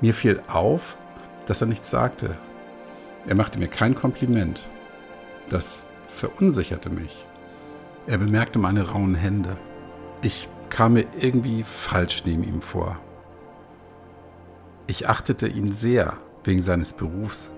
Mir 0.00 0.14
fiel 0.14 0.42
auf, 0.48 0.96
dass 1.46 1.60
er 1.60 1.66
nichts 1.66 1.90
sagte. 1.90 2.36
Er 3.26 3.34
machte 3.34 3.58
mir 3.58 3.68
kein 3.68 3.94
Kompliment. 3.94 4.66
Das 5.48 5.84
verunsicherte 6.06 6.90
mich. 6.90 7.26
Er 8.06 8.18
bemerkte 8.18 8.58
meine 8.58 8.90
rauen 8.90 9.14
Hände. 9.14 9.56
Ich 10.22 10.48
kam 10.68 10.94
mir 10.94 11.06
irgendwie 11.18 11.64
falsch 11.64 12.22
neben 12.24 12.44
ihm 12.44 12.62
vor. 12.62 12.98
Ich 14.90 15.08
achtete 15.08 15.46
ihn 15.46 15.70
sehr 15.70 16.14
wegen 16.42 16.62
seines 16.62 16.94
Berufs 16.94 17.52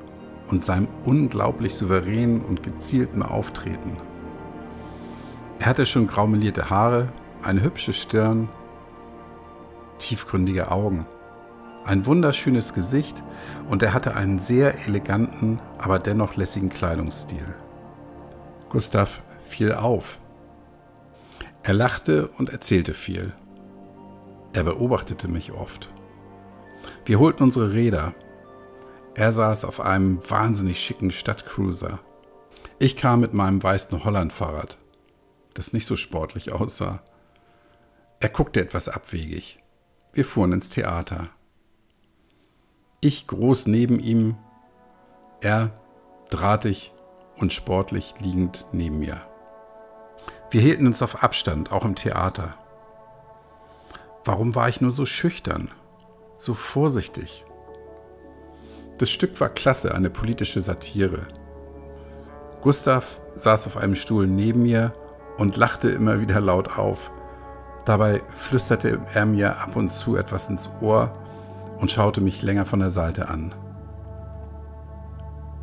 und 0.50 0.66
seinem 0.66 0.86
unglaublich 1.06 1.74
souveränen 1.74 2.42
und 2.42 2.62
gezielten 2.62 3.22
Auftreten. 3.22 3.96
Er 5.58 5.64
hatte 5.64 5.86
schon 5.86 6.06
graumelierte 6.06 6.68
Haare, 6.68 7.08
eine 7.42 7.62
hübsche 7.62 7.94
Stirn, 7.94 8.50
tiefgründige 9.96 10.70
Augen, 10.70 11.06
ein 11.86 12.04
wunderschönes 12.04 12.74
Gesicht 12.74 13.22
und 13.70 13.82
er 13.82 13.94
hatte 13.94 14.14
einen 14.14 14.38
sehr 14.38 14.86
eleganten, 14.86 15.58
aber 15.78 15.98
dennoch 15.98 16.36
lässigen 16.36 16.68
Kleidungsstil. 16.68 17.54
Gustav 18.68 19.22
fiel 19.46 19.72
auf. 19.72 20.18
Er 21.62 21.72
lachte 21.72 22.28
und 22.36 22.50
erzählte 22.50 22.92
viel. 22.92 23.32
Er 24.52 24.64
beobachtete 24.64 25.28
mich 25.28 25.52
oft. 25.52 25.88
Wir 27.04 27.18
holten 27.18 27.42
unsere 27.42 27.72
Räder. 27.72 28.14
Er 29.14 29.32
saß 29.32 29.64
auf 29.64 29.80
einem 29.80 30.20
wahnsinnig 30.30 30.80
schicken 30.80 31.10
Stadtcruiser. 31.10 31.98
Ich 32.78 32.96
kam 32.96 33.20
mit 33.20 33.34
meinem 33.34 33.62
weißen 33.62 34.04
Holland-Fahrrad, 34.04 34.78
das 35.54 35.72
nicht 35.72 35.86
so 35.86 35.96
sportlich 35.96 36.52
aussah. 36.52 37.02
Er 38.20 38.28
guckte 38.28 38.60
etwas 38.60 38.88
abwegig. 38.88 39.60
Wir 40.12 40.24
fuhren 40.24 40.52
ins 40.52 40.70
Theater. 40.70 41.28
Ich 43.00 43.26
groß 43.26 43.66
neben 43.66 43.98
ihm, 43.98 44.36
er 45.40 45.72
drahtig 46.30 46.92
und 47.36 47.52
sportlich 47.52 48.14
liegend 48.20 48.66
neben 48.72 49.00
mir. 49.00 49.20
Wir 50.50 50.60
hielten 50.60 50.86
uns 50.86 51.02
auf 51.02 51.24
Abstand, 51.24 51.72
auch 51.72 51.84
im 51.84 51.96
Theater. 51.96 52.54
Warum 54.24 54.54
war 54.54 54.68
ich 54.68 54.80
nur 54.80 54.92
so 54.92 55.04
schüchtern? 55.04 55.72
So 56.42 56.54
vorsichtig. 56.54 57.44
Das 58.98 59.10
Stück 59.10 59.40
war 59.40 59.48
klasse, 59.48 59.94
eine 59.94 60.10
politische 60.10 60.60
Satire. 60.60 61.20
Gustav 62.62 63.20
saß 63.36 63.68
auf 63.68 63.76
einem 63.76 63.94
Stuhl 63.94 64.26
neben 64.26 64.62
mir 64.62 64.92
und 65.38 65.56
lachte 65.56 65.90
immer 65.90 66.20
wieder 66.20 66.40
laut 66.40 66.76
auf. 66.76 67.10
Dabei 67.84 68.22
flüsterte 68.34 69.00
er 69.14 69.24
mir 69.24 69.60
ab 69.60 69.76
und 69.76 69.90
zu 69.90 70.16
etwas 70.16 70.48
ins 70.50 70.68
Ohr 70.80 71.12
und 71.78 71.90
schaute 71.90 72.20
mich 72.20 72.42
länger 72.42 72.66
von 72.66 72.80
der 72.80 72.90
Seite 72.90 73.28
an. 73.28 73.54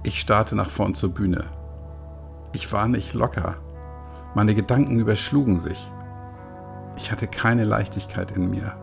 Ich 0.04 0.22
starrte 0.22 0.56
nach 0.56 0.70
vorn 0.70 0.96
zur 0.96 1.14
Bühne. 1.14 1.46
Ich 2.54 2.72
war 2.72 2.88
nicht 2.88 3.14
locker. 3.14 3.58
Meine 4.34 4.56
Gedanken 4.56 5.00
überschlugen 5.00 5.58
sich. 5.58 5.92
Ich 6.96 7.12
hatte 7.12 7.28
keine 7.28 7.66
Leichtigkeit 7.66 8.32
in 8.32 8.50
mir. 8.50 8.74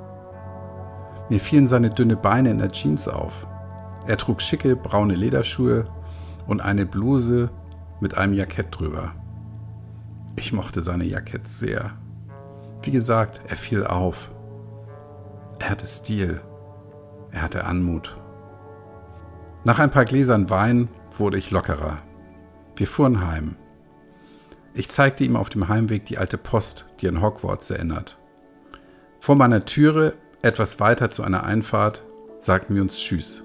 Mir 1.28 1.40
fielen 1.40 1.66
seine 1.66 1.90
dünne 1.90 2.16
Beine 2.16 2.50
in 2.50 2.58
der 2.58 2.70
Jeans 2.70 3.08
auf. 3.08 3.46
Er 4.06 4.16
trug 4.16 4.40
schicke 4.40 4.76
braune 4.76 5.14
Lederschuhe 5.14 5.84
und 6.46 6.60
eine 6.60 6.86
Bluse 6.86 7.50
mit 8.00 8.16
einem 8.16 8.34
Jackett 8.34 8.68
drüber. 8.78 9.14
Ich 10.36 10.52
mochte 10.52 10.80
seine 10.80 11.04
Jacketts 11.04 11.58
sehr. 11.58 11.92
Wie 12.82 12.90
gesagt, 12.90 13.40
er 13.48 13.56
fiel 13.56 13.84
auf. 13.84 14.30
Er 15.58 15.70
hatte 15.70 15.86
Stil. 15.86 16.40
Er 17.32 17.42
hatte 17.42 17.64
Anmut. 17.64 18.16
Nach 19.64 19.80
ein 19.80 19.90
paar 19.90 20.04
Gläsern 20.04 20.48
Wein 20.50 20.88
wurde 21.18 21.38
ich 21.38 21.50
lockerer. 21.50 21.98
Wir 22.76 22.86
fuhren 22.86 23.26
heim. 23.26 23.56
Ich 24.74 24.90
zeigte 24.90 25.24
ihm 25.24 25.36
auf 25.36 25.48
dem 25.48 25.68
Heimweg 25.68 26.04
die 26.04 26.18
alte 26.18 26.38
Post, 26.38 26.84
die 27.00 27.08
an 27.08 27.22
Hogwarts 27.22 27.70
erinnert. 27.70 28.18
Vor 29.18 29.34
meiner 29.34 29.64
Türe, 29.64 30.12
etwas 30.42 30.80
weiter 30.80 31.10
zu 31.10 31.22
einer 31.22 31.44
Einfahrt, 31.44 32.04
sagten 32.38 32.74
wir 32.74 32.82
uns 32.82 32.98
Tschüss. 32.98 33.44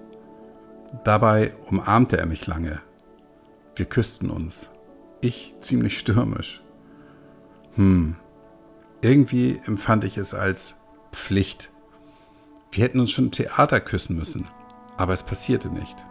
Dabei 1.03 1.53
umarmte 1.69 2.17
er 2.17 2.25
mich 2.25 2.47
lange. 2.47 2.81
Wir 3.75 3.85
küssten 3.85 4.29
uns. 4.29 4.69
Ich 5.21 5.55
ziemlich 5.61 5.97
stürmisch. 5.97 6.61
Hm, 7.75 8.15
irgendwie 9.01 9.61
empfand 9.65 10.03
ich 10.03 10.17
es 10.17 10.33
als 10.33 10.81
Pflicht. 11.11 11.71
Wir 12.71 12.83
hätten 12.83 12.99
uns 12.99 13.11
schon 13.11 13.25
im 13.25 13.31
Theater 13.31 13.79
küssen 13.79 14.17
müssen, 14.17 14.47
aber 14.97 15.13
es 15.13 15.23
passierte 15.23 15.69
nicht. 15.69 16.05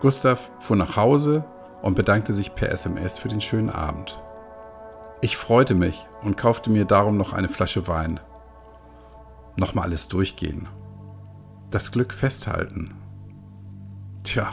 Gustav 0.00 0.50
fuhr 0.58 0.76
nach 0.76 0.96
Hause 0.96 1.44
und 1.82 1.94
bedankte 1.94 2.32
sich 2.32 2.54
per 2.54 2.70
SMS 2.70 3.18
für 3.18 3.28
den 3.28 3.40
schönen 3.40 3.70
Abend. 3.70 4.20
Ich 5.20 5.36
freute 5.36 5.74
mich 5.74 6.06
und 6.22 6.36
kaufte 6.36 6.70
mir 6.70 6.84
darum 6.84 7.16
noch 7.16 7.32
eine 7.32 7.48
Flasche 7.48 7.88
Wein. 7.88 8.20
Nochmal 9.58 9.86
alles 9.86 10.06
durchgehen. 10.06 10.68
Das 11.70 11.90
Glück 11.90 12.12
festhalten. 12.14 12.94
Tja, 14.22 14.52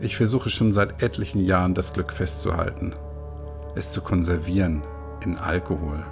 ich 0.00 0.16
versuche 0.16 0.48
schon 0.48 0.72
seit 0.72 1.02
etlichen 1.02 1.44
Jahren 1.44 1.74
das 1.74 1.92
Glück 1.92 2.10
festzuhalten, 2.10 2.94
es 3.74 3.92
zu 3.92 4.00
konservieren 4.00 4.82
in 5.22 5.36
Alkohol. 5.36 6.06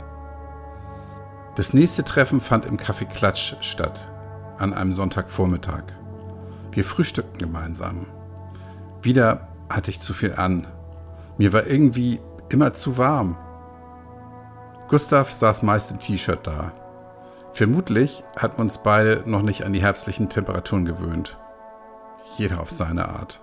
Das 1.54 1.72
nächste 1.72 2.04
Treffen 2.04 2.42
fand 2.42 2.66
im 2.66 2.76
Café 2.76 3.06
Klatsch 3.06 3.54
statt, 3.62 4.12
an 4.58 4.74
einem 4.74 4.92
Sonntagvormittag. 4.92 5.84
Wir 6.72 6.84
frühstückten 6.84 7.38
gemeinsam. 7.38 8.04
Wieder 9.00 9.48
hatte 9.70 9.90
ich 9.90 10.00
zu 10.00 10.12
viel 10.12 10.34
an. 10.34 10.66
Mir 11.38 11.54
war 11.54 11.66
irgendwie 11.66 12.20
immer 12.50 12.74
zu 12.74 12.98
warm. 12.98 13.38
Gustav 14.88 15.32
saß 15.32 15.62
meist 15.62 15.90
im 15.92 15.98
T-Shirt 15.98 16.46
da. 16.46 16.72
Vermutlich 17.56 18.22
hatten 18.36 18.60
uns 18.60 18.82
beide 18.82 19.22
noch 19.24 19.40
nicht 19.40 19.64
an 19.64 19.72
die 19.72 19.80
herbstlichen 19.80 20.28
Temperaturen 20.28 20.84
gewöhnt. 20.84 21.38
Jeder 22.36 22.60
auf 22.60 22.70
seine 22.70 23.08
Art. 23.08 23.40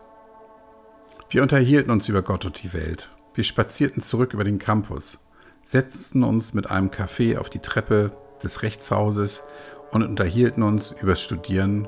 Wir 1.30 1.42
unterhielten 1.42 1.90
uns 1.90 2.08
über 2.10 2.22
Gott 2.22 2.46
und 2.46 2.62
die 2.62 2.74
Welt. 2.74 3.10
Wir 3.34 3.44
spazierten 3.44 4.04
zurück 4.04 4.36
über 4.36 4.44
den 4.44 4.60
Campus, 4.60 5.26
setzten 5.64 6.22
uns 6.22 6.54
mit 6.54 6.70
einem 6.70 6.92
Kaffee 6.92 7.38
auf 7.38 7.50
die 7.50 7.58
Treppe 7.58 8.12
des 8.44 8.62
Rechtshauses 8.62 9.42
und 9.90 10.04
unterhielten 10.04 10.62
uns 10.62 10.92
über 10.92 11.16
Studieren 11.16 11.88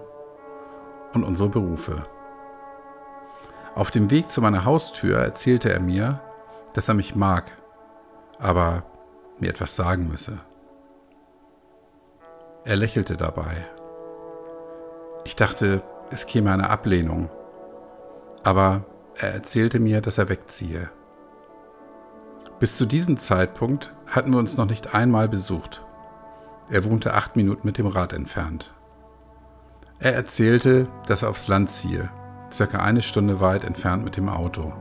und 1.13 1.23
unsere 1.23 1.49
Berufe. 1.49 2.07
Auf 3.75 3.91
dem 3.91 4.09
Weg 4.09 4.31
zu 4.31 4.41
meiner 4.41 4.65
Haustür 4.65 5.19
erzählte 5.19 5.71
er 5.71 5.79
mir, 5.79 6.21
dass 6.73 6.87
er 6.87 6.95
mich 6.95 7.13
mag, 7.13 7.51
aber 8.39 8.81
mir 9.39 9.51
etwas 9.51 9.75
sagen 9.75 10.07
müsse. 10.07 10.39
Er 12.65 12.75
lächelte 12.75 13.15
dabei. 13.15 13.57
Ich 15.23 15.35
dachte, 15.35 15.83
es 16.09 16.25
käme 16.25 16.51
eine 16.51 16.71
Ablehnung, 16.71 17.29
aber 18.43 18.85
er 19.17 19.35
erzählte 19.35 19.79
mir, 19.79 20.01
dass 20.01 20.17
er 20.17 20.29
wegziehe. 20.29 20.89
Bis 22.59 22.75
zu 22.75 22.87
diesem 22.87 23.17
Zeitpunkt 23.17 23.93
hatten 24.07 24.31
wir 24.31 24.39
uns 24.39 24.57
noch 24.57 24.65
nicht 24.65 24.95
einmal 24.95 25.29
besucht. 25.29 25.85
Er 26.71 26.85
wohnte 26.85 27.13
acht 27.13 27.35
Minuten 27.35 27.67
mit 27.67 27.77
dem 27.77 27.85
Rad 27.85 28.13
entfernt. 28.13 28.73
Er 29.99 30.15
erzählte, 30.15 30.87
dass 31.05 31.21
er 31.21 31.29
aufs 31.29 31.47
Land 31.47 31.69
ziehe, 31.69 32.09
circa 32.51 32.79
eine 32.79 33.03
Stunde 33.03 33.39
weit 33.39 33.63
entfernt 33.63 34.03
mit 34.03 34.17
dem 34.17 34.27
Auto. 34.27 34.73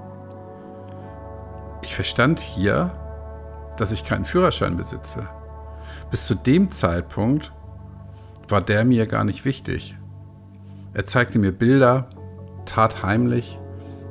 Ich 1.83 1.95
verstand 1.95 2.41
hier, 2.41 2.93
dass 3.77 3.93
ich 3.93 4.07
keinen 4.07 4.25
Führerschein 4.25 4.79
besitze. 4.79 5.29
Bis 6.11 6.27
zu 6.27 6.35
dem 6.35 6.71
Zeitpunkt 6.71 7.53
war 8.49 8.61
der 8.61 8.85
mir 8.85 9.07
gar 9.07 9.25
nicht 9.25 9.45
wichtig. 9.45 9.97
Er 10.93 11.07
zeigte 11.07 11.39
mir 11.39 11.53
Bilder, 11.53 12.09
tat 12.67 13.03
heimlich, 13.03 13.59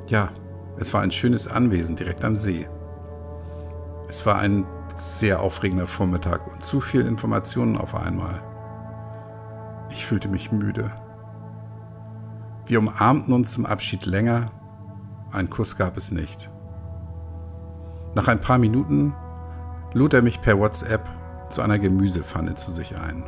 ja, 0.06 0.30
es 0.76 0.92
war 0.92 1.00
ein 1.02 1.10
schönes 1.10 1.48
Anwesen 1.48 1.96
direkt 1.96 2.24
am 2.24 2.36
See. 2.36 2.68
Es 4.08 4.26
war 4.26 4.36
ein 4.36 4.66
sehr 4.96 5.40
aufregender 5.40 5.86
Vormittag 5.86 6.46
und 6.52 6.62
zu 6.62 6.80
viel 6.80 7.06
Informationen 7.06 7.76
auf 7.76 7.94
einmal. 7.94 8.42
Ich 9.90 10.06
fühlte 10.06 10.28
mich 10.28 10.52
müde. 10.52 10.90
Wir 12.66 12.78
umarmten 12.78 13.32
uns 13.32 13.52
zum 13.52 13.66
Abschied 13.66 14.06
länger, 14.06 14.50
einen 15.32 15.50
Kuss 15.50 15.76
gab 15.76 15.96
es 15.96 16.10
nicht. 16.12 16.50
Nach 18.14 18.28
ein 18.28 18.40
paar 18.40 18.58
Minuten 18.58 19.14
lud 19.92 20.14
er 20.14 20.22
mich 20.22 20.40
per 20.40 20.58
WhatsApp 20.58 21.08
zu 21.50 21.62
einer 21.62 21.78
Gemüsepfanne 21.78 22.54
zu 22.54 22.70
sich 22.70 22.96
ein. 22.96 23.24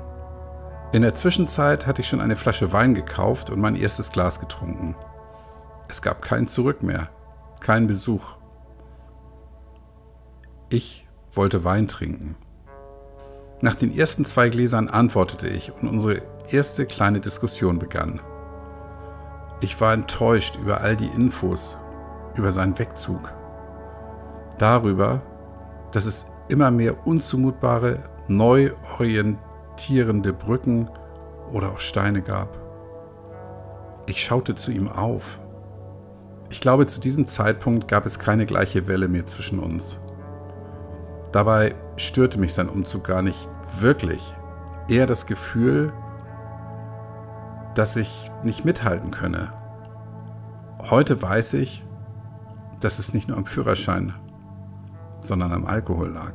In 0.92 1.02
der 1.02 1.14
Zwischenzeit 1.14 1.86
hatte 1.86 2.02
ich 2.02 2.08
schon 2.08 2.20
eine 2.20 2.36
Flasche 2.36 2.72
Wein 2.72 2.94
gekauft 2.94 3.50
und 3.50 3.60
mein 3.60 3.76
erstes 3.76 4.12
Glas 4.12 4.40
getrunken. 4.40 4.94
Es 5.88 6.00
gab 6.00 6.22
kein 6.22 6.46
Zurück 6.46 6.82
mehr, 6.82 7.08
keinen 7.60 7.86
Besuch. 7.86 8.36
Ich 10.68 11.06
wollte 11.32 11.64
Wein 11.64 11.88
trinken. 11.88 12.36
Nach 13.60 13.74
den 13.74 13.96
ersten 13.96 14.24
zwei 14.24 14.48
Gläsern 14.48 14.88
antwortete 14.88 15.48
ich 15.48 15.72
und 15.72 15.88
unsere 15.88 16.22
erste 16.50 16.86
kleine 16.86 17.20
Diskussion 17.20 17.78
begann. 17.78 18.20
Ich 19.60 19.80
war 19.80 19.92
enttäuscht 19.92 20.56
über 20.56 20.82
all 20.82 20.96
die 20.96 21.06
Infos, 21.08 21.76
über 22.36 22.52
seinen 22.52 22.78
Wegzug. 22.78 23.32
Darüber, 24.58 25.22
dass 25.92 26.06
es 26.06 26.26
immer 26.48 26.70
mehr 26.70 27.06
unzumutbare, 27.06 28.04
neu 28.28 28.72
orientierende 29.76 30.32
Brücken 30.32 30.88
oder 31.52 31.70
auch 31.70 31.80
Steine 31.80 32.22
gab. 32.22 32.58
Ich 34.06 34.24
schaute 34.24 34.54
zu 34.54 34.70
ihm 34.70 34.88
auf. 34.88 35.38
Ich 36.48 36.60
glaube, 36.62 36.86
zu 36.86 36.98
diesem 36.98 37.26
Zeitpunkt 37.26 37.86
gab 37.86 38.06
es 38.06 38.18
keine 38.18 38.46
gleiche 38.46 38.86
Welle 38.86 39.08
mehr 39.08 39.26
zwischen 39.26 39.58
uns. 39.58 40.00
Dabei 41.30 41.74
störte 41.96 42.38
mich 42.38 42.54
sein 42.54 42.70
Umzug 42.70 43.04
gar 43.04 43.20
nicht 43.20 43.48
wirklich. 43.78 44.34
Eher 44.88 45.06
das 45.06 45.26
Gefühl, 45.26 45.92
dass 47.74 47.96
ich 47.96 48.30
nicht 48.44 48.64
mithalten 48.64 49.10
könne. 49.10 49.52
Heute 50.88 51.20
weiß 51.20 51.52
ich, 51.54 51.84
dass 52.80 52.98
es 52.98 53.12
nicht 53.12 53.28
nur 53.28 53.36
am 53.36 53.44
Führerschein, 53.44 54.14
sondern 55.20 55.52
am 55.52 55.66
Alkohol 55.66 56.08
lag. 56.12 56.32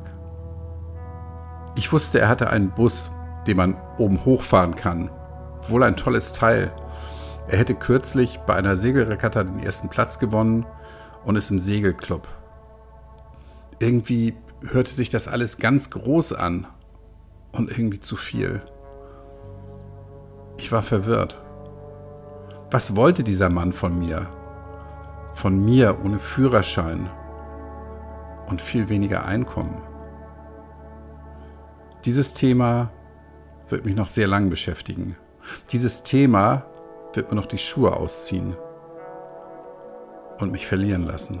Ich 1.74 1.92
wusste, 1.92 2.20
er 2.20 2.28
hatte 2.28 2.50
einen 2.50 2.70
Bus, 2.70 3.10
den 3.46 3.56
man 3.56 3.76
oben 3.98 4.24
hochfahren 4.24 4.74
kann. 4.74 5.10
Wohl 5.68 5.82
ein 5.82 5.96
tolles 5.96 6.32
Teil, 6.32 6.72
er 7.48 7.58
hätte 7.58 7.74
kürzlich 7.74 8.40
bei 8.46 8.54
einer 8.54 8.76
Segelregatta 8.76 9.44
den 9.44 9.58
ersten 9.58 9.88
Platz 9.88 10.18
gewonnen 10.18 10.64
und 11.24 11.36
ist 11.36 11.50
im 11.50 11.58
Segelclub. 11.58 12.28
Irgendwie 13.78 14.34
hörte 14.64 14.92
sich 14.92 15.10
das 15.10 15.28
alles 15.28 15.58
ganz 15.58 15.90
groß 15.90 16.34
an 16.34 16.66
und 17.50 17.70
irgendwie 17.70 18.00
zu 18.00 18.16
viel. 18.16 18.62
Ich 20.56 20.70
war 20.70 20.82
verwirrt. 20.82 21.40
Was 22.70 22.96
wollte 22.96 23.24
dieser 23.24 23.50
Mann 23.50 23.72
von 23.72 23.98
mir? 23.98 24.28
Von 25.34 25.64
mir 25.64 25.98
ohne 26.04 26.18
Führerschein 26.18 27.10
und 28.46 28.62
viel 28.62 28.88
weniger 28.88 29.24
Einkommen. 29.24 29.82
Dieses 32.04 32.34
Thema 32.34 32.90
wird 33.72 33.84
mich 33.84 33.96
noch 33.96 34.08
sehr 34.08 34.28
lang 34.28 34.50
beschäftigen. 34.50 35.16
Dieses 35.72 36.04
Thema 36.04 36.66
wird 37.14 37.30
mir 37.30 37.36
noch 37.36 37.46
die 37.46 37.58
Schuhe 37.58 37.96
ausziehen 37.96 38.54
und 40.38 40.52
mich 40.52 40.66
verlieren 40.66 41.04
lassen. 41.04 41.40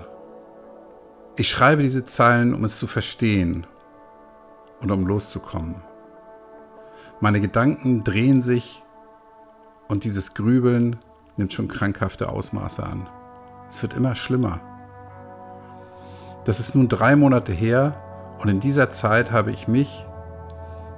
Ich 1.36 1.48
schreibe 1.48 1.82
diese 1.82 2.04
Zeilen, 2.04 2.54
um 2.54 2.64
es 2.64 2.78
zu 2.78 2.86
verstehen 2.86 3.66
und 4.80 4.90
um 4.90 5.06
loszukommen. 5.06 5.76
Meine 7.20 7.40
Gedanken 7.40 8.02
drehen 8.02 8.42
sich 8.42 8.82
und 9.88 10.04
dieses 10.04 10.34
Grübeln 10.34 10.98
nimmt 11.36 11.52
schon 11.52 11.68
krankhafte 11.68 12.28
Ausmaße 12.28 12.82
an. 12.82 13.08
Es 13.68 13.82
wird 13.82 13.94
immer 13.94 14.14
schlimmer. 14.14 14.60
Das 16.44 16.60
ist 16.60 16.74
nun 16.74 16.88
drei 16.88 17.14
Monate 17.14 17.52
her 17.52 17.94
und 18.40 18.48
in 18.48 18.58
dieser 18.58 18.90
Zeit 18.90 19.30
habe 19.30 19.52
ich 19.52 19.68
mich, 19.68 20.06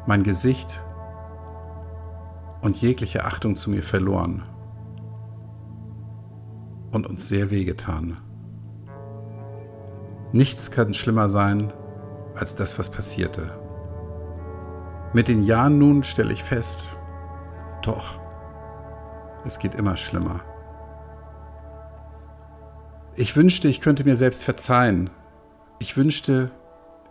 mein 0.06 0.22
Gesicht 0.22 0.82
und 2.64 2.80
jegliche 2.80 3.26
Achtung 3.26 3.56
zu 3.56 3.70
mir 3.70 3.82
verloren 3.82 4.42
und 6.92 7.06
uns 7.06 7.28
sehr 7.28 7.50
wehgetan. 7.50 8.16
Nichts 10.32 10.70
kann 10.70 10.94
schlimmer 10.94 11.28
sein 11.28 11.74
als 12.34 12.54
das, 12.54 12.78
was 12.78 12.90
passierte. 12.90 13.50
Mit 15.12 15.28
den 15.28 15.42
Jahren 15.42 15.78
nun 15.78 16.02
stelle 16.02 16.32
ich 16.32 16.42
fest, 16.42 16.88
doch, 17.82 18.18
es 19.44 19.58
geht 19.58 19.74
immer 19.74 19.96
schlimmer. 19.96 20.40
Ich 23.14 23.36
wünschte, 23.36 23.68
ich 23.68 23.82
könnte 23.82 24.04
mir 24.04 24.16
selbst 24.16 24.42
verzeihen. 24.42 25.10
Ich 25.78 25.98
wünschte, 25.98 26.50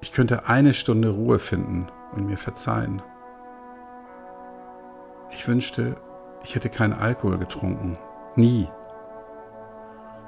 ich 0.02 0.12
könnte 0.12 0.48
eine 0.48 0.74
Stunde 0.74 1.10
Ruhe 1.10 1.38
finden 1.38 1.88
und 2.14 2.26
mir 2.26 2.38
verzeihen. 2.38 3.04
Ich 5.36 5.48
wünschte, 5.48 5.98
ich 6.44 6.56
hätte 6.56 6.70
keinen 6.70 6.94
Alkohol 6.94 7.38
getrunken. 7.38 7.98
Nie. 8.36 8.68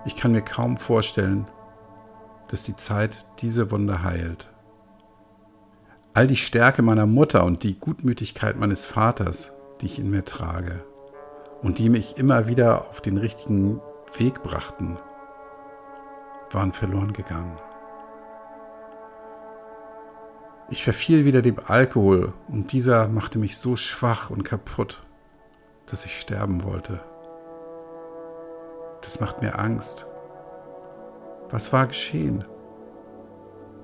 Ich 0.06 0.16
kann 0.16 0.32
mir 0.32 0.42
kaum 0.42 0.78
vorstellen, 0.78 1.48
dass 2.50 2.64
die 2.64 2.76
Zeit 2.76 3.26
diese 3.40 3.72
Wunde 3.72 4.04
heilt. 4.04 4.50
All 6.14 6.28
die 6.28 6.38
Stärke 6.38 6.82
meiner 6.82 7.06
Mutter 7.06 7.44
und 7.44 7.64
die 7.64 7.78
Gutmütigkeit 7.78 8.58
meines 8.58 8.86
Vaters, 8.86 9.52
die 9.82 9.88
ich 9.88 10.00
in 10.00 10.10
mir 10.10 10.24
trage 10.24 10.84
und 11.62 11.78
die 11.80 11.90
mich 11.90 12.18
immer 12.18 12.48
wieder 12.48 12.90
auf 12.90 13.02
den 13.02 13.18
richtigen 13.18 13.82
Weg 14.18 14.42
brachten, 14.44 14.98
waren 16.52 16.72
verloren 16.72 17.14
gegangen. 17.14 17.58
Ich 20.68 20.84
verfiel 20.84 21.26
wieder 21.26 21.44
dem 21.44 21.58
Alkohol 21.64 22.34
und 22.48 22.72
dieser 22.72 23.08
machte 23.08 23.38
mich 23.38 23.58
so 23.58 23.76
schwach 23.76 24.32
und 24.32 24.44
kaputt, 24.44 25.04
dass 25.86 26.06
ich 26.06 26.20
sterben 26.20 26.64
wollte. 26.64 27.02
Das 29.02 29.20
macht 29.20 29.44
mir 29.44 29.60
Angst. 29.60 30.08
Was 31.52 31.72
war 31.72 31.86
geschehen? 31.86 32.46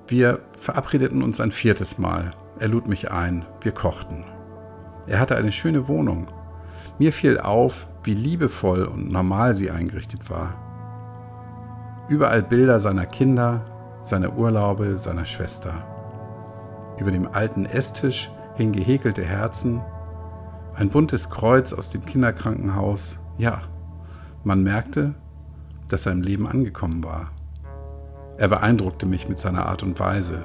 Wir 0.08 0.40
verabredeten 0.58 1.22
uns 1.22 1.40
ein 1.40 1.52
viertes 1.52 1.98
Mal. 1.98 2.34
Er 2.58 2.66
lud 2.66 2.88
mich 2.88 3.12
ein. 3.12 3.46
Wir 3.60 3.72
kochten. 3.72 4.24
Er 5.06 5.20
hatte 5.20 5.36
eine 5.36 5.52
schöne 5.52 5.86
Wohnung. 5.86 6.26
Mir 6.98 7.12
fiel 7.12 7.38
auf, 7.38 7.86
wie 8.02 8.14
liebevoll 8.14 8.84
und 8.84 9.08
normal 9.08 9.54
sie 9.54 9.70
eingerichtet 9.70 10.28
war. 10.28 10.56
Überall 12.08 12.42
Bilder 12.42 12.80
seiner 12.80 13.06
Kinder, 13.06 13.64
seiner 14.02 14.36
Urlaube, 14.36 14.98
seiner 14.98 15.24
Schwester. 15.24 15.91
Über 16.98 17.10
dem 17.10 17.28
alten 17.32 17.64
Esstisch 17.64 18.30
hingen 18.54 18.72
gehäkelte 18.72 19.24
Herzen, 19.24 19.80
ein 20.74 20.88
buntes 20.88 21.30
Kreuz 21.30 21.72
aus 21.72 21.90
dem 21.90 22.04
Kinderkrankenhaus. 22.04 23.18
Ja, 23.38 23.62
man 24.44 24.62
merkte, 24.62 25.14
dass 25.88 26.06
er 26.06 26.12
im 26.12 26.22
Leben 26.22 26.46
angekommen 26.46 27.04
war. 27.04 27.30
Er 28.38 28.48
beeindruckte 28.48 29.06
mich 29.06 29.28
mit 29.28 29.38
seiner 29.38 29.66
Art 29.66 29.82
und 29.82 30.00
Weise. 30.00 30.44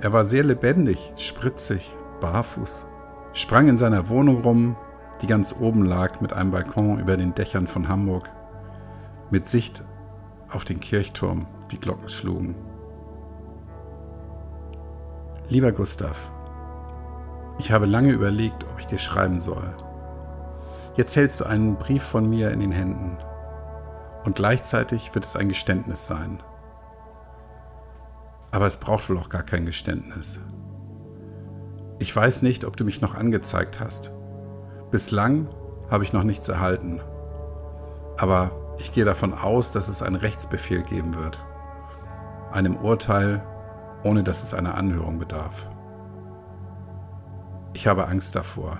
Er 0.00 0.12
war 0.12 0.24
sehr 0.24 0.44
lebendig, 0.44 1.12
spritzig, 1.16 1.94
barfuß, 2.20 2.86
sprang 3.32 3.68
in 3.68 3.76
seiner 3.76 4.08
Wohnung 4.08 4.42
rum, 4.42 4.76
die 5.20 5.26
ganz 5.26 5.54
oben 5.58 5.84
lag 5.84 6.20
mit 6.20 6.32
einem 6.32 6.50
Balkon 6.50 6.98
über 6.98 7.16
den 7.16 7.34
Dächern 7.34 7.66
von 7.66 7.88
Hamburg, 7.88 8.28
mit 9.30 9.48
Sicht 9.48 9.84
auf 10.50 10.64
den 10.64 10.80
Kirchturm, 10.80 11.46
die 11.70 11.78
Glocken 11.78 12.08
schlugen. 12.08 12.54
Lieber 15.52 15.70
Gustav, 15.70 16.32
ich 17.58 17.72
habe 17.72 17.84
lange 17.84 18.08
überlegt, 18.08 18.64
ob 18.72 18.80
ich 18.80 18.86
dir 18.86 18.96
schreiben 18.96 19.38
soll. 19.38 19.74
Jetzt 20.96 21.14
hältst 21.14 21.40
du 21.40 21.44
einen 21.44 21.76
Brief 21.76 22.02
von 22.02 22.26
mir 22.26 22.52
in 22.52 22.60
den 22.60 22.72
Händen. 22.72 23.18
Und 24.24 24.36
gleichzeitig 24.36 25.14
wird 25.14 25.26
es 25.26 25.36
ein 25.36 25.50
Geständnis 25.50 26.06
sein. 26.06 26.42
Aber 28.50 28.64
es 28.66 28.78
braucht 28.78 29.10
wohl 29.10 29.18
auch 29.18 29.28
gar 29.28 29.42
kein 29.42 29.66
Geständnis. 29.66 30.40
Ich 31.98 32.16
weiß 32.16 32.40
nicht, 32.40 32.64
ob 32.64 32.78
du 32.78 32.86
mich 32.86 33.02
noch 33.02 33.14
angezeigt 33.14 33.78
hast. 33.78 34.10
Bislang 34.90 35.50
habe 35.90 36.02
ich 36.02 36.14
noch 36.14 36.24
nichts 36.24 36.48
erhalten. 36.48 37.02
Aber 38.16 38.52
ich 38.78 38.90
gehe 38.92 39.04
davon 39.04 39.34
aus, 39.34 39.70
dass 39.70 39.88
es 39.88 40.00
einen 40.00 40.16
Rechtsbefehl 40.16 40.82
geben 40.82 41.12
wird. 41.14 41.44
Einem 42.52 42.76
Urteil, 42.76 43.42
ohne 44.04 44.22
dass 44.22 44.42
es 44.42 44.54
einer 44.54 44.76
Anhörung 44.76 45.18
bedarf. 45.18 45.68
Ich 47.72 47.86
habe 47.86 48.06
Angst 48.06 48.36
davor. 48.36 48.78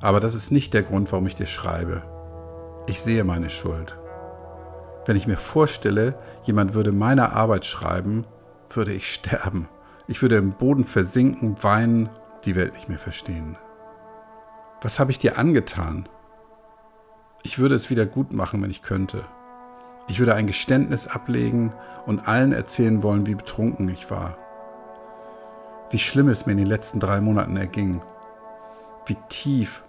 Aber 0.00 0.20
das 0.20 0.34
ist 0.34 0.50
nicht 0.50 0.74
der 0.74 0.82
Grund, 0.82 1.12
warum 1.12 1.26
ich 1.26 1.36
dir 1.36 1.46
schreibe. 1.46 2.02
Ich 2.86 3.00
sehe 3.00 3.24
meine 3.24 3.50
Schuld. 3.50 3.96
Wenn 5.06 5.16
ich 5.16 5.26
mir 5.26 5.36
vorstelle, 5.36 6.16
jemand 6.42 6.74
würde 6.74 6.92
meine 6.92 7.32
Arbeit 7.32 7.64
schreiben, 7.64 8.24
würde 8.70 8.92
ich 8.92 9.12
sterben. 9.12 9.68
Ich 10.06 10.22
würde 10.22 10.36
im 10.36 10.52
Boden 10.52 10.84
versinken, 10.84 11.62
weinen, 11.62 12.08
die 12.44 12.56
Welt 12.56 12.74
nicht 12.74 12.88
mehr 12.88 12.98
verstehen. 12.98 13.56
Was 14.80 14.98
habe 14.98 15.12
ich 15.12 15.18
dir 15.18 15.38
angetan? 15.38 16.08
Ich 17.44 17.58
würde 17.58 17.74
es 17.74 17.90
wieder 17.90 18.06
gut 18.06 18.32
machen, 18.32 18.62
wenn 18.62 18.70
ich 18.70 18.82
könnte. 18.82 19.24
Ich 20.12 20.18
würde 20.18 20.34
ein 20.34 20.46
Geständnis 20.46 21.06
ablegen 21.06 21.72
und 22.04 22.28
allen 22.28 22.52
erzählen 22.52 23.02
wollen, 23.02 23.26
wie 23.26 23.34
betrunken 23.34 23.88
ich 23.88 24.10
war. 24.10 24.36
Wie 25.88 25.98
schlimm 25.98 26.28
es 26.28 26.44
mir 26.44 26.52
in 26.52 26.58
den 26.58 26.66
letzten 26.66 27.00
drei 27.00 27.22
Monaten 27.22 27.56
erging. 27.56 28.02
Wie 29.06 29.16
tief 29.30 29.82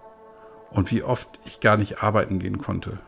und 0.71 0.91
wie 0.91 1.03
oft 1.03 1.41
ich 1.43 1.59
gar 1.59 1.75
nicht 1.75 2.03
arbeiten 2.03 2.39
gehen 2.39 2.59
konnte. 2.59 2.99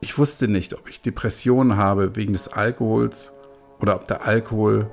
Ich 0.00 0.18
wusste 0.18 0.48
nicht, 0.48 0.74
ob 0.74 0.86
ich 0.86 1.00
Depressionen 1.00 1.78
habe 1.78 2.14
wegen 2.14 2.34
des 2.34 2.48
Alkohols 2.48 3.32
oder 3.80 3.96
ob 3.96 4.04
der 4.04 4.26
Alkohol 4.26 4.90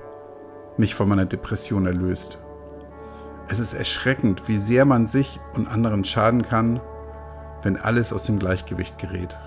mich 0.78 0.96
von 0.96 1.10
meiner 1.10 1.26
Depression 1.26 1.86
erlöst. 1.86 2.38
Es 3.50 3.60
ist 3.60 3.74
erschreckend, 3.74 4.48
wie 4.48 4.62
sehr 4.62 4.86
man 4.86 5.06
sich 5.06 5.42
und 5.54 5.68
anderen 5.68 6.06
schaden 6.06 6.44
kann, 6.44 6.80
wenn 7.62 7.76
alles 7.76 8.14
aus 8.14 8.24
dem 8.24 8.40
Gleichgewicht 8.40 8.98
gerät. 8.98 9.38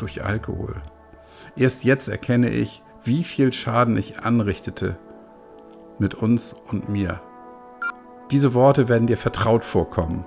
Durch 0.00 0.24
Alkohol. 0.24 0.80
Erst 1.56 1.84
jetzt 1.84 2.08
erkenne 2.08 2.48
ich, 2.48 2.82
wie 3.04 3.22
viel 3.22 3.52
Schaden 3.52 3.98
ich 3.98 4.20
anrichtete 4.20 4.96
mit 5.98 6.14
uns 6.14 6.54
und 6.54 6.88
mir. 6.88 7.20
Diese 8.30 8.54
Worte 8.54 8.88
werden 8.88 9.06
dir 9.06 9.18
vertraut 9.18 9.62
vorkommen. 9.62 10.24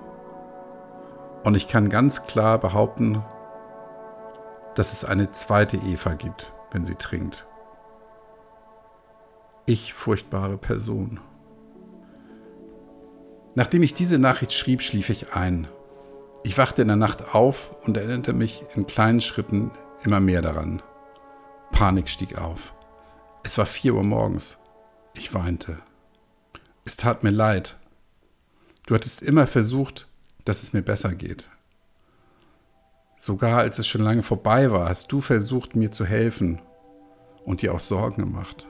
Und 1.42 1.56
ich 1.56 1.66
kann 1.66 1.88
ganz 1.88 2.24
klar 2.26 2.58
behaupten, 2.58 3.24
dass 4.76 4.92
es 4.92 5.04
eine 5.04 5.32
zweite 5.32 5.76
Eva 5.78 6.14
gibt, 6.14 6.52
wenn 6.70 6.84
sie 6.84 6.94
trinkt. 6.94 7.44
Ich, 9.66 9.92
furchtbare 9.92 10.56
Person. 10.56 11.18
Nachdem 13.56 13.82
ich 13.82 13.94
diese 13.94 14.18
Nachricht 14.18 14.52
schrieb, 14.52 14.82
schlief 14.82 15.08
ich 15.08 15.32
ein. 15.32 15.66
Ich 16.46 16.58
wachte 16.58 16.82
in 16.82 16.88
der 16.88 16.98
Nacht 16.98 17.34
auf 17.34 17.74
und 17.84 17.96
erinnerte 17.96 18.34
mich 18.34 18.66
in 18.74 18.86
kleinen 18.86 19.22
Schritten 19.22 19.70
immer 20.04 20.20
mehr 20.20 20.42
daran. 20.42 20.82
Panik 21.72 22.10
stieg 22.10 22.36
auf. 22.36 22.74
Es 23.42 23.56
war 23.56 23.64
vier 23.64 23.94
Uhr 23.94 24.04
morgens. 24.04 24.58
Ich 25.14 25.32
weinte. 25.32 25.78
Es 26.84 26.98
tat 26.98 27.24
mir 27.24 27.30
leid. 27.30 27.76
Du 28.86 28.94
hattest 28.94 29.22
immer 29.22 29.46
versucht, 29.46 30.06
dass 30.44 30.62
es 30.62 30.74
mir 30.74 30.82
besser 30.82 31.14
geht. 31.14 31.48
Sogar 33.16 33.60
als 33.60 33.78
es 33.78 33.88
schon 33.88 34.02
lange 34.02 34.22
vorbei 34.22 34.70
war, 34.70 34.90
hast 34.90 35.10
du 35.10 35.22
versucht, 35.22 35.74
mir 35.74 35.92
zu 35.92 36.04
helfen 36.04 36.60
und 37.46 37.62
dir 37.62 37.72
auch 37.72 37.80
Sorgen 37.80 38.20
gemacht. 38.20 38.66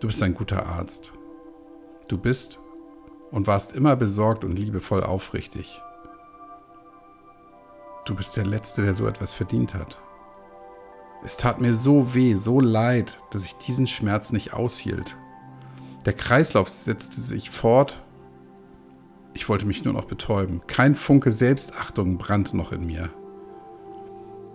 Du 0.00 0.06
bist 0.06 0.22
ein 0.22 0.32
guter 0.32 0.64
Arzt. 0.64 1.12
Du 2.08 2.16
bist 2.16 2.58
und 3.30 3.46
warst 3.46 3.76
immer 3.76 3.96
besorgt 3.96 4.44
und 4.44 4.56
liebevoll 4.56 5.02
aufrichtig. 5.02 5.82
Du 8.06 8.14
bist 8.14 8.36
der 8.36 8.46
Letzte, 8.46 8.82
der 8.82 8.94
so 8.94 9.06
etwas 9.06 9.34
verdient 9.34 9.74
hat. 9.74 9.98
Es 11.22 11.36
tat 11.36 11.60
mir 11.60 11.74
so 11.74 12.14
weh, 12.14 12.34
so 12.34 12.60
leid, 12.60 13.20
dass 13.30 13.44
ich 13.44 13.58
diesen 13.58 13.86
Schmerz 13.86 14.32
nicht 14.32 14.54
aushielt. 14.54 15.16
Der 16.06 16.14
Kreislauf 16.14 16.70
setzte 16.70 17.20
sich 17.20 17.50
fort 17.50 18.02
ich 19.34 19.50
wollte 19.50 19.66
mich 19.66 19.84
nur 19.84 19.92
noch 19.92 20.06
betäuben. 20.06 20.62
Kein 20.66 20.94
Funke 20.94 21.30
Selbstachtung 21.30 22.16
brannte 22.16 22.56
noch 22.56 22.72
in 22.72 22.86
mir. 22.86 23.10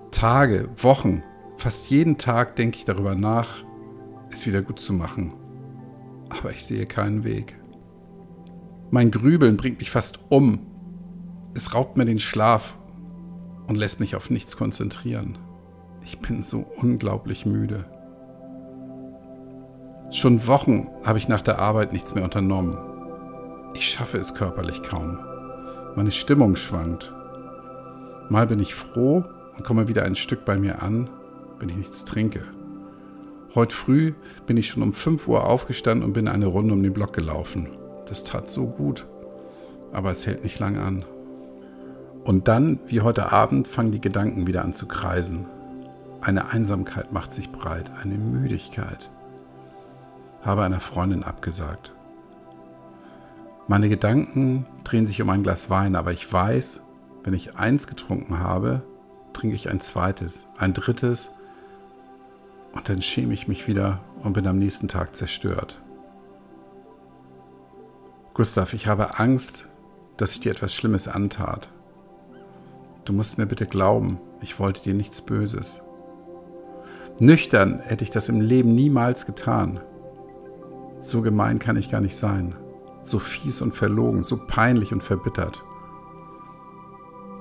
Tage, 0.09 0.69
Wochen 0.75 1.21
Fast 1.61 1.91
jeden 1.91 2.17
Tag 2.17 2.55
denke 2.55 2.79
ich 2.79 2.85
darüber 2.85 3.13
nach, 3.13 3.63
es 4.31 4.47
wieder 4.47 4.63
gut 4.63 4.79
zu 4.79 4.93
machen. 4.93 5.35
Aber 6.29 6.49
ich 6.49 6.65
sehe 6.65 6.87
keinen 6.87 7.23
Weg. 7.23 7.55
Mein 8.89 9.11
Grübeln 9.11 9.57
bringt 9.57 9.77
mich 9.77 9.91
fast 9.91 10.21
um. 10.29 10.65
Es 11.53 11.75
raubt 11.75 11.97
mir 11.97 12.05
den 12.05 12.17
Schlaf 12.17 12.79
und 13.71 13.77
lässt 13.77 14.01
mich 14.01 14.17
auf 14.17 14.29
nichts 14.29 14.57
konzentrieren. 14.57 15.37
Ich 16.03 16.19
bin 16.19 16.43
so 16.43 16.65
unglaublich 16.75 17.45
müde. 17.45 17.85
Schon 20.11 20.45
Wochen 20.45 20.89
habe 21.05 21.17
ich 21.17 21.29
nach 21.29 21.41
der 21.41 21.59
Arbeit 21.59 21.93
nichts 21.93 22.13
mehr 22.13 22.25
unternommen. 22.25 22.77
Ich 23.73 23.87
schaffe 23.87 24.17
es 24.17 24.35
körperlich 24.35 24.83
kaum. 24.83 25.19
Meine 25.95 26.11
Stimmung 26.11 26.57
schwankt. 26.57 27.13
Mal 28.27 28.45
bin 28.45 28.59
ich 28.59 28.75
froh 28.75 29.23
und 29.55 29.63
komme 29.63 29.87
wieder 29.87 30.03
ein 30.03 30.17
Stück 30.17 30.43
bei 30.43 30.57
mir 30.57 30.83
an, 30.83 31.09
wenn 31.59 31.69
ich 31.69 31.77
nichts 31.77 32.03
trinke. 32.03 32.41
Heute 33.55 33.73
früh 33.73 34.11
bin 34.47 34.57
ich 34.57 34.67
schon 34.67 34.83
um 34.83 34.91
5 34.91 35.29
Uhr 35.29 35.47
aufgestanden 35.47 36.05
und 36.05 36.11
bin 36.11 36.27
eine 36.27 36.47
Runde 36.47 36.73
um 36.73 36.83
den 36.83 36.91
Block 36.91 37.13
gelaufen. 37.13 37.69
Das 38.05 38.25
tat 38.25 38.49
so 38.49 38.67
gut, 38.67 39.05
aber 39.93 40.11
es 40.11 40.27
hält 40.27 40.43
nicht 40.43 40.59
lang 40.59 40.77
an. 40.77 41.05
Und 42.23 42.47
dann, 42.47 42.79
wie 42.85 43.01
heute 43.01 43.31
Abend, 43.31 43.67
fangen 43.67 43.91
die 43.91 44.01
Gedanken 44.01 44.45
wieder 44.47 44.63
an 44.63 44.73
zu 44.73 44.87
kreisen. 44.87 45.45
Eine 46.21 46.49
Einsamkeit 46.49 47.11
macht 47.11 47.33
sich 47.33 47.51
breit, 47.51 47.91
eine 48.01 48.15
Müdigkeit. 48.15 49.09
Habe 50.43 50.63
einer 50.63 50.79
Freundin 50.79 51.23
abgesagt. 51.23 51.93
Meine 53.67 53.89
Gedanken 53.89 54.65
drehen 54.83 55.07
sich 55.07 55.21
um 55.21 55.29
ein 55.29 55.43
Glas 55.43 55.69
Wein, 55.69 55.95
aber 55.95 56.11
ich 56.11 56.31
weiß, 56.31 56.81
wenn 57.23 57.33
ich 57.33 57.55
eins 57.55 57.87
getrunken 57.87 58.39
habe, 58.39 58.83
trinke 59.33 59.55
ich 59.55 59.69
ein 59.69 59.79
zweites, 59.79 60.45
ein 60.57 60.73
drittes 60.73 61.31
und 62.73 62.87
dann 62.89 63.01
schäme 63.01 63.33
ich 63.33 63.47
mich 63.47 63.67
wieder 63.67 63.99
und 64.23 64.33
bin 64.33 64.47
am 64.47 64.59
nächsten 64.59 64.87
Tag 64.87 65.15
zerstört. 65.15 65.79
Gustav, 68.33 68.73
ich 68.73 68.87
habe 68.87 69.19
Angst, 69.19 69.65
dass 70.17 70.33
ich 70.33 70.39
dir 70.39 70.51
etwas 70.51 70.73
Schlimmes 70.73 71.07
antat. 71.07 71.71
Du 73.05 73.13
musst 73.13 73.37
mir 73.37 73.45
bitte 73.45 73.65
glauben, 73.65 74.19
ich 74.41 74.59
wollte 74.59 74.83
dir 74.83 74.93
nichts 74.93 75.21
Böses. 75.21 75.81
Nüchtern 77.19 77.79
hätte 77.79 78.03
ich 78.03 78.09
das 78.09 78.29
im 78.29 78.41
Leben 78.41 78.73
niemals 78.73 79.25
getan. 79.25 79.79
So 80.99 81.21
gemein 81.21 81.59
kann 81.59 81.77
ich 81.77 81.91
gar 81.91 82.01
nicht 82.01 82.15
sein. 82.15 82.55
So 83.03 83.19
fies 83.19 83.61
und 83.61 83.75
verlogen, 83.75 84.23
so 84.23 84.37
peinlich 84.37 84.93
und 84.93 85.03
verbittert. 85.03 85.63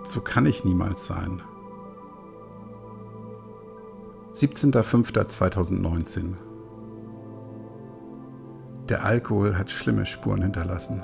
So 0.04 0.20
kann 0.20 0.46
ich 0.46 0.64
niemals 0.64 1.06
sein. 1.06 1.42
17.05.2019 4.32 6.34
Der 8.88 9.04
Alkohol 9.04 9.58
hat 9.58 9.70
schlimme 9.70 10.06
Spuren 10.06 10.42
hinterlassen. 10.42 11.02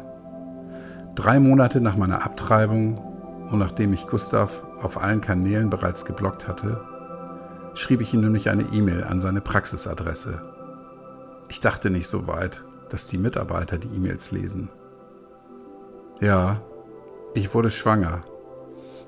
Drei 1.15 1.41
Monate 1.41 1.81
nach 1.81 1.97
meiner 1.97 2.25
Abtreibung 2.25 3.16
und 3.51 3.59
nachdem 3.59 3.93
ich 3.93 4.07
Gustav 4.07 4.65
auf 4.81 5.01
allen 5.03 5.21
Kanälen 5.21 5.71
bereits 5.71 6.05
geblockt 6.05 6.49
hatte, 6.49 6.81
schrieb 7.75 8.01
ich 8.01 8.13
ihm 8.15 8.21
nämlich 8.21 8.51
eine 8.51 8.65
E-Mail 8.73 9.05
an 9.05 9.21
seine 9.21 9.41
Praxisadresse. 9.41 10.43
Ich 11.49 11.61
dachte 11.61 11.91
nicht 11.91 12.09
so 12.09 12.27
weit, 12.27 12.65
dass 12.89 13.07
die 13.07 13.19
Mitarbeiter 13.19 13.79
die 13.79 13.95
E-Mails 13.95 14.33
lesen. 14.33 14.69
Ja, 16.21 16.61
ich 17.35 17.55
wurde 17.55 17.71
schwanger. 17.71 18.25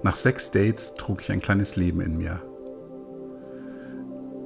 Nach 0.03 0.17
sechs 0.17 0.51
Dates 0.51 0.95
trug 0.95 1.23
ich 1.23 1.33
ein 1.33 1.41
kleines 1.41 1.77
Leben 1.77 2.01
in 2.01 2.19
mir. 2.19 2.41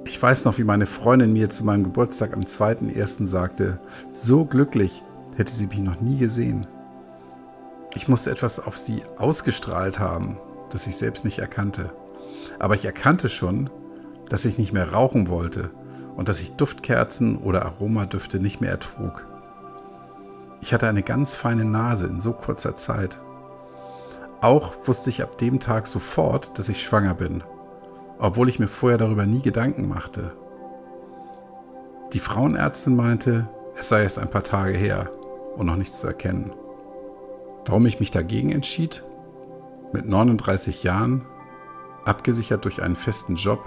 Ich 0.04 0.20
weiß 0.20 0.44
noch, 0.44 0.58
wie 0.58 0.64
meine 0.64 0.86
Freundin 0.86 1.32
mir 1.32 1.50
zu 1.50 1.64
meinem 1.64 1.84
Geburtstag 1.84 2.32
am 2.32 2.40
2.1. 2.42 3.26
sagte, 3.26 3.80
so 4.10 4.44
glücklich 4.44 5.02
hätte 5.36 5.52
sie 5.52 5.66
mich 5.66 5.80
noch 5.80 6.00
nie 6.00 6.18
gesehen. 6.18 6.66
Ich 7.94 8.08
musste 8.08 8.30
etwas 8.30 8.58
auf 8.58 8.78
sie 8.78 9.02
ausgestrahlt 9.16 9.98
haben, 9.98 10.38
das 10.70 10.86
ich 10.86 10.96
selbst 10.96 11.24
nicht 11.24 11.38
erkannte. 11.38 11.92
Aber 12.58 12.74
ich 12.74 12.84
erkannte 12.84 13.28
schon, 13.28 13.70
dass 14.28 14.44
ich 14.44 14.58
nicht 14.58 14.72
mehr 14.72 14.92
rauchen 14.92 15.28
wollte 15.28 15.70
und 16.16 16.28
dass 16.28 16.40
ich 16.40 16.52
Duftkerzen 16.52 17.36
oder 17.38 17.64
Aromadüfte 17.64 18.38
nicht 18.40 18.60
mehr 18.60 18.70
ertrug. 18.70 19.26
Ich 20.60 20.72
hatte 20.72 20.88
eine 20.88 21.02
ganz 21.02 21.34
feine 21.34 21.64
Nase 21.64 22.06
in 22.06 22.20
so 22.20 22.32
kurzer 22.32 22.76
Zeit. 22.76 23.18
Auch 24.40 24.72
wusste 24.84 25.10
ich 25.10 25.22
ab 25.22 25.36
dem 25.38 25.60
Tag 25.60 25.86
sofort, 25.86 26.58
dass 26.58 26.68
ich 26.68 26.82
schwanger 26.82 27.14
bin 27.14 27.42
obwohl 28.22 28.48
ich 28.48 28.60
mir 28.60 28.68
vorher 28.68 28.98
darüber 28.98 29.26
nie 29.26 29.42
Gedanken 29.42 29.88
machte. 29.88 30.30
Die 32.12 32.20
Frauenärztin 32.20 32.94
meinte, 32.94 33.48
es 33.74 33.88
sei 33.88 34.04
erst 34.04 34.20
ein 34.20 34.30
paar 34.30 34.44
Tage 34.44 34.78
her 34.78 35.10
und 35.56 35.66
noch 35.66 35.74
nichts 35.74 35.98
zu 35.98 36.06
erkennen. 36.06 36.52
Warum 37.64 37.86
ich 37.86 38.00
mich 38.00 38.10
dagegen 38.10 38.50
entschied? 38.50 39.04
Mit 39.92 40.08
39 40.08 40.82
Jahren, 40.82 41.22
abgesichert 42.04 42.64
durch 42.64 42.82
einen 42.82 42.96
festen 42.96 43.36
Job, 43.36 43.64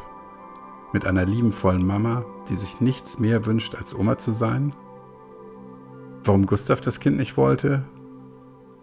mit 0.91 1.05
einer 1.05 1.25
liebenvollen 1.25 1.85
Mama, 1.85 2.25
die 2.49 2.57
sich 2.57 2.81
nichts 2.81 3.19
mehr 3.19 3.45
wünscht, 3.45 3.75
als 3.75 3.93
Oma 3.93 4.17
zu 4.17 4.31
sein? 4.31 4.73
Warum 6.23 6.45
Gustav 6.45 6.81
das 6.81 6.99
Kind 6.99 7.17
nicht 7.17 7.37
wollte? 7.37 7.83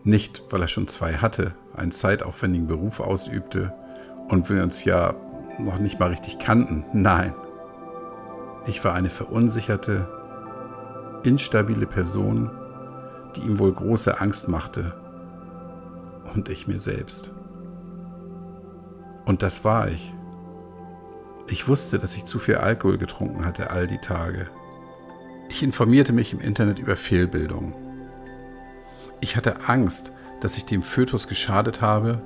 Nicht, 0.04 0.44
weil 0.50 0.62
er 0.62 0.68
schon 0.68 0.88
zwei 0.88 1.14
hatte, 1.14 1.54
einen 1.74 1.92
zeitaufwendigen 1.92 2.66
Beruf 2.66 3.00
ausübte 3.00 3.72
und 4.28 4.48
wir 4.48 4.62
uns 4.62 4.84
ja 4.84 5.14
noch 5.58 5.78
nicht 5.78 6.00
mal 6.00 6.10
richtig 6.10 6.38
kannten. 6.38 6.84
Nein. 6.92 7.34
Ich 8.66 8.84
war 8.84 8.94
eine 8.94 9.10
verunsicherte, 9.10 10.08
instabile 11.24 11.86
Person, 11.86 12.50
die 13.36 13.40
ihm 13.40 13.58
wohl 13.58 13.72
große 13.72 14.20
Angst 14.20 14.48
machte. 14.48 14.94
Und 16.34 16.48
ich 16.48 16.66
mir 16.66 16.80
selbst. 16.80 17.30
Und 19.24 19.42
das 19.42 19.64
war 19.64 19.88
ich. 19.88 20.14
Ich 21.48 21.68
wusste, 21.68 21.98
dass 21.98 22.16
ich 22.16 22.24
zu 22.24 22.38
viel 22.38 22.56
Alkohol 22.56 22.98
getrunken 22.98 23.44
hatte 23.44 23.70
all 23.70 23.86
die 23.86 23.98
Tage. 23.98 24.48
Ich 25.48 25.62
informierte 25.62 26.12
mich 26.12 26.32
im 26.32 26.40
Internet 26.40 26.78
über 26.78 26.96
Fehlbildungen. 26.96 27.74
Ich 29.20 29.36
hatte 29.36 29.68
Angst, 29.68 30.10
dass 30.40 30.56
ich 30.56 30.64
dem 30.64 30.82
Fötus 30.82 31.28
geschadet 31.28 31.80
habe 31.82 32.22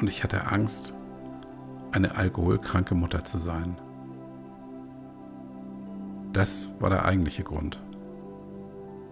und 0.00 0.08
ich 0.08 0.24
hatte 0.24 0.46
Angst, 0.46 0.92
eine 1.92 2.16
alkoholkranke 2.16 2.94
Mutter 2.94 3.24
zu 3.24 3.38
sein. 3.38 3.76
Das 6.32 6.66
war 6.80 6.90
der 6.90 7.04
eigentliche 7.04 7.44
Grund. 7.44 7.80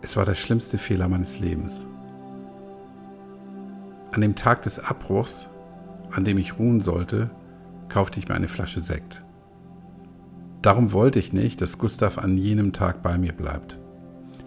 Es 0.01 0.17
war 0.17 0.25
der 0.25 0.35
schlimmste 0.35 0.79
Fehler 0.79 1.07
meines 1.07 1.39
Lebens. 1.39 1.87
An 4.13 4.21
dem 4.21 4.35
Tag 4.35 4.63
des 4.63 4.79
Abbruchs, 4.79 5.49
an 6.11 6.25
dem 6.25 6.39
ich 6.39 6.59
ruhen 6.59 6.81
sollte, 6.81 7.31
kaufte 7.89 8.21
ich 8.21 8.29
mir 8.29 8.35
eine 8.35 8.49
Flasche 8.49 8.81
Sekt. 8.81 9.25
Darum 10.61 10.93
wollte 10.93 11.19
ich 11.19 11.33
nicht, 11.33 11.61
dass 11.61 11.79
Gustav 11.79 12.19
an 12.19 12.37
jenem 12.37 12.73
Tag 12.73 13.03
bei 13.03 13.19
mir 13.19 13.33
bleibt. 13.33 13.81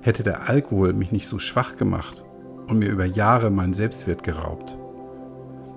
Hätte 0.02 0.24
der 0.24 0.48
Alkohol 0.48 0.94
mich 0.94 1.12
nicht 1.12 1.28
so 1.28 1.40
schwach 1.40 1.78
gemacht 1.78 2.24
und 2.68 2.80
mir 2.80 2.90
über 2.90 3.06
Jahre 3.06 3.50
meinen 3.50 3.74
Selbstwert 3.74 4.24
geraubt, 4.24 4.78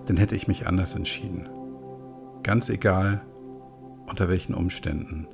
dann 0.06 0.16
hätte 0.16 0.36
ich 0.36 0.48
mich 0.48 0.66
anders 0.66 0.94
entschieden. 0.94 1.48
Ganz 2.42 2.68
egal, 2.68 3.22
unter 4.06 4.28
welchen 4.28 4.54
Umständen. 4.54 5.26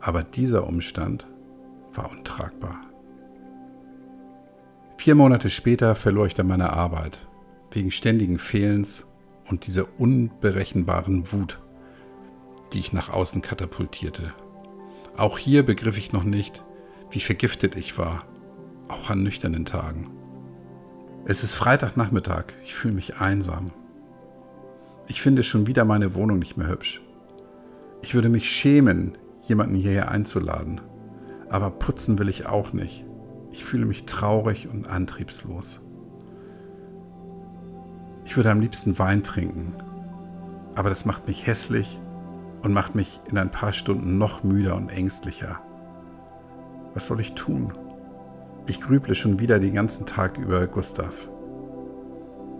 Aber 0.00 0.22
dieser 0.22 0.66
Umstand 0.66 1.26
war 1.94 2.10
untragbar. 2.10 2.80
Vier 4.96 5.14
Monate 5.14 5.48
später 5.50 5.94
verlor 5.94 6.26
ich 6.26 6.34
dann 6.34 6.46
meine 6.46 6.72
Arbeit, 6.72 7.26
wegen 7.72 7.90
ständigen 7.90 8.38
Fehlens 8.38 9.06
und 9.48 9.66
dieser 9.66 9.86
unberechenbaren 9.98 11.32
Wut, 11.32 11.60
die 12.72 12.78
ich 12.78 12.92
nach 12.92 13.08
außen 13.08 13.42
katapultierte. 13.42 14.32
Auch 15.16 15.38
hier 15.38 15.62
begriff 15.62 15.98
ich 15.98 16.12
noch 16.12 16.24
nicht, 16.24 16.64
wie 17.10 17.20
vergiftet 17.20 17.76
ich 17.76 17.98
war, 17.98 18.24
auch 18.88 19.10
an 19.10 19.22
nüchternen 19.22 19.64
Tagen. 19.64 20.10
Es 21.24 21.44
ist 21.44 21.54
Freitagnachmittag, 21.54 22.46
ich 22.64 22.74
fühle 22.74 22.94
mich 22.94 23.16
einsam. 23.16 23.70
Ich 25.06 25.20
finde 25.20 25.42
schon 25.42 25.66
wieder 25.66 25.84
meine 25.84 26.14
Wohnung 26.14 26.38
nicht 26.38 26.56
mehr 26.56 26.68
hübsch. 26.68 27.02
Ich 28.02 28.14
würde 28.14 28.28
mich 28.28 28.50
schämen, 28.50 29.18
jemanden 29.40 29.74
hierher 29.74 30.10
einzuladen. 30.10 30.80
Aber 31.50 31.70
putzen 31.70 32.18
will 32.18 32.28
ich 32.28 32.46
auch 32.46 32.72
nicht. 32.72 33.04
Ich 33.50 33.64
fühle 33.64 33.84
mich 33.84 34.06
traurig 34.06 34.68
und 34.68 34.86
antriebslos. 34.86 35.81
Ich 38.24 38.36
würde 38.36 38.50
am 38.50 38.60
liebsten 38.60 38.98
Wein 38.98 39.22
trinken. 39.22 39.74
Aber 40.74 40.88
das 40.88 41.04
macht 41.04 41.26
mich 41.26 41.46
hässlich 41.46 42.00
und 42.62 42.72
macht 42.72 42.94
mich 42.94 43.20
in 43.30 43.38
ein 43.38 43.50
paar 43.50 43.72
Stunden 43.72 44.18
noch 44.18 44.42
müder 44.44 44.76
und 44.76 44.90
ängstlicher. 44.90 45.60
Was 46.94 47.06
soll 47.06 47.20
ich 47.20 47.34
tun? 47.34 47.72
Ich 48.66 48.80
grüble 48.80 49.14
schon 49.14 49.40
wieder 49.40 49.58
den 49.58 49.74
ganzen 49.74 50.06
Tag 50.06 50.38
über 50.38 50.66
Gustav. 50.66 51.28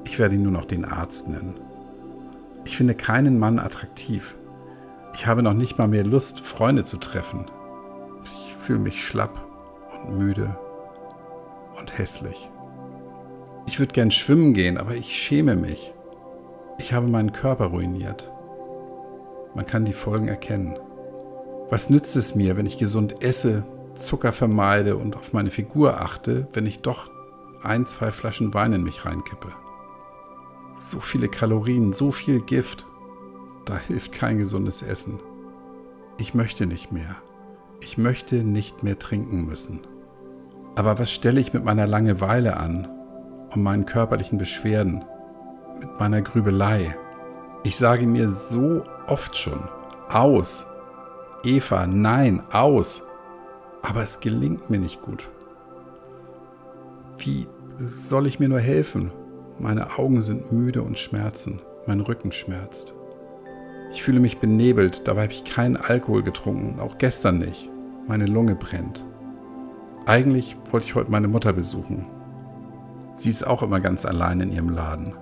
Ich 0.04 0.18
werde 0.18 0.34
ihn 0.34 0.42
nur 0.42 0.52
noch 0.52 0.64
den 0.64 0.84
Arzt 0.84 1.28
nennen. 1.28 1.54
Ich 2.64 2.76
finde 2.76 2.94
keinen 2.94 3.38
Mann 3.38 3.58
attraktiv, 3.58 4.36
Ich 5.14 5.26
habe 5.26 5.42
noch 5.42 5.52
nicht 5.54 5.78
mal 5.78 5.88
mehr 5.88 6.04
Lust, 6.04 6.40
Freunde 6.40 6.84
zu 6.84 6.96
treffen. 6.96 7.44
Ich 8.24 8.54
fühle 8.56 8.78
mich 8.78 9.06
schlapp 9.06 9.46
und 9.92 10.16
müde 10.16 10.56
und 11.78 11.98
hässlich. 11.98 12.50
Ich 13.66 13.78
würde 13.78 13.92
gern 13.92 14.10
schwimmen 14.10 14.54
gehen, 14.54 14.76
aber 14.76 14.94
ich 14.94 15.16
schäme 15.16 15.56
mich. 15.56 15.94
Ich 16.78 16.92
habe 16.92 17.06
meinen 17.06 17.32
Körper 17.32 17.66
ruiniert. 17.66 18.30
Man 19.54 19.66
kann 19.66 19.84
die 19.84 19.92
Folgen 19.92 20.28
erkennen. 20.28 20.78
Was 21.70 21.90
nützt 21.90 22.16
es 22.16 22.34
mir, 22.34 22.56
wenn 22.56 22.66
ich 22.66 22.78
gesund 22.78 23.22
esse, 23.22 23.64
Zucker 23.94 24.32
vermeide 24.32 24.96
und 24.96 25.16
auf 25.16 25.32
meine 25.32 25.50
Figur 25.50 26.00
achte, 26.00 26.48
wenn 26.52 26.66
ich 26.66 26.80
doch 26.80 27.10
ein, 27.62 27.86
zwei 27.86 28.10
Flaschen 28.10 28.52
Wein 28.52 28.72
in 28.72 28.82
mich 28.82 29.04
reinkippe? 29.04 29.52
So 30.76 31.00
viele 31.00 31.28
Kalorien, 31.28 31.92
so 31.92 32.10
viel 32.10 32.40
Gift. 32.40 32.86
Da 33.64 33.78
hilft 33.78 34.12
kein 34.12 34.38
gesundes 34.38 34.82
Essen. 34.82 35.20
Ich 36.18 36.34
möchte 36.34 36.66
nicht 36.66 36.90
mehr. 36.90 37.16
Ich 37.80 37.96
möchte 37.96 38.36
nicht 38.36 38.82
mehr 38.82 38.98
trinken 38.98 39.44
müssen. 39.46 39.80
Aber 40.74 40.98
was 40.98 41.12
stelle 41.12 41.40
ich 41.40 41.52
mit 41.52 41.64
meiner 41.64 41.86
Langeweile 41.86 42.56
an 42.56 42.88
und 43.54 43.62
meinen 43.62 43.86
körperlichen 43.86 44.38
Beschwerden, 44.38 45.04
mit 45.78 45.98
meiner 45.98 46.22
Grübelei? 46.22 46.96
Ich 47.64 47.76
sage 47.76 48.06
mir 48.06 48.28
so 48.28 48.84
oft 49.06 49.36
schon, 49.36 49.68
aus. 50.08 50.66
Eva, 51.44 51.86
nein, 51.86 52.42
aus. 52.52 53.02
Aber 53.82 54.02
es 54.02 54.20
gelingt 54.20 54.70
mir 54.70 54.78
nicht 54.78 55.02
gut. 55.02 55.28
Wie 57.18 57.46
soll 57.78 58.26
ich 58.26 58.38
mir 58.38 58.48
nur 58.48 58.60
helfen? 58.60 59.10
Meine 59.58 59.98
Augen 59.98 60.22
sind 60.22 60.52
müde 60.52 60.82
und 60.82 60.98
schmerzen. 60.98 61.60
Mein 61.86 62.00
Rücken 62.00 62.32
schmerzt. 62.32 62.94
Ich 63.92 64.02
fühle 64.02 64.20
mich 64.20 64.38
benebelt, 64.38 65.06
dabei 65.06 65.24
habe 65.24 65.32
ich 65.32 65.44
keinen 65.44 65.76
Alkohol 65.76 66.22
getrunken, 66.22 66.80
auch 66.80 66.96
gestern 66.98 67.38
nicht. 67.38 67.68
Meine 68.08 68.26
Lunge 68.26 68.54
brennt. 68.54 69.04
Eigentlich 70.06 70.56
wollte 70.70 70.86
ich 70.86 70.94
heute 70.94 71.10
meine 71.10 71.28
Mutter 71.28 71.52
besuchen. 71.52 72.06
Sie 73.14 73.28
ist 73.28 73.46
auch 73.46 73.62
immer 73.62 73.80
ganz 73.80 74.04
allein 74.04 74.40
in 74.40 74.52
ihrem 74.52 74.70
Laden. 74.70 75.14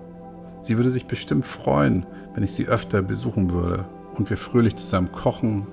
Sie 0.63 0.77
würde 0.77 0.91
sich 0.91 1.07
bestimmt 1.07 1.45
freuen, 1.45 2.07
wenn 2.35 2.43
ich 2.43 2.53
sie 2.53 2.67
öfter 2.67 3.03
besuchen 3.03 3.51
würde 3.51 3.87
und 4.15 4.31
wir 4.31 4.37
fröhlich 4.37 4.77
zusammen 4.77 5.13
kochen, 5.13 5.67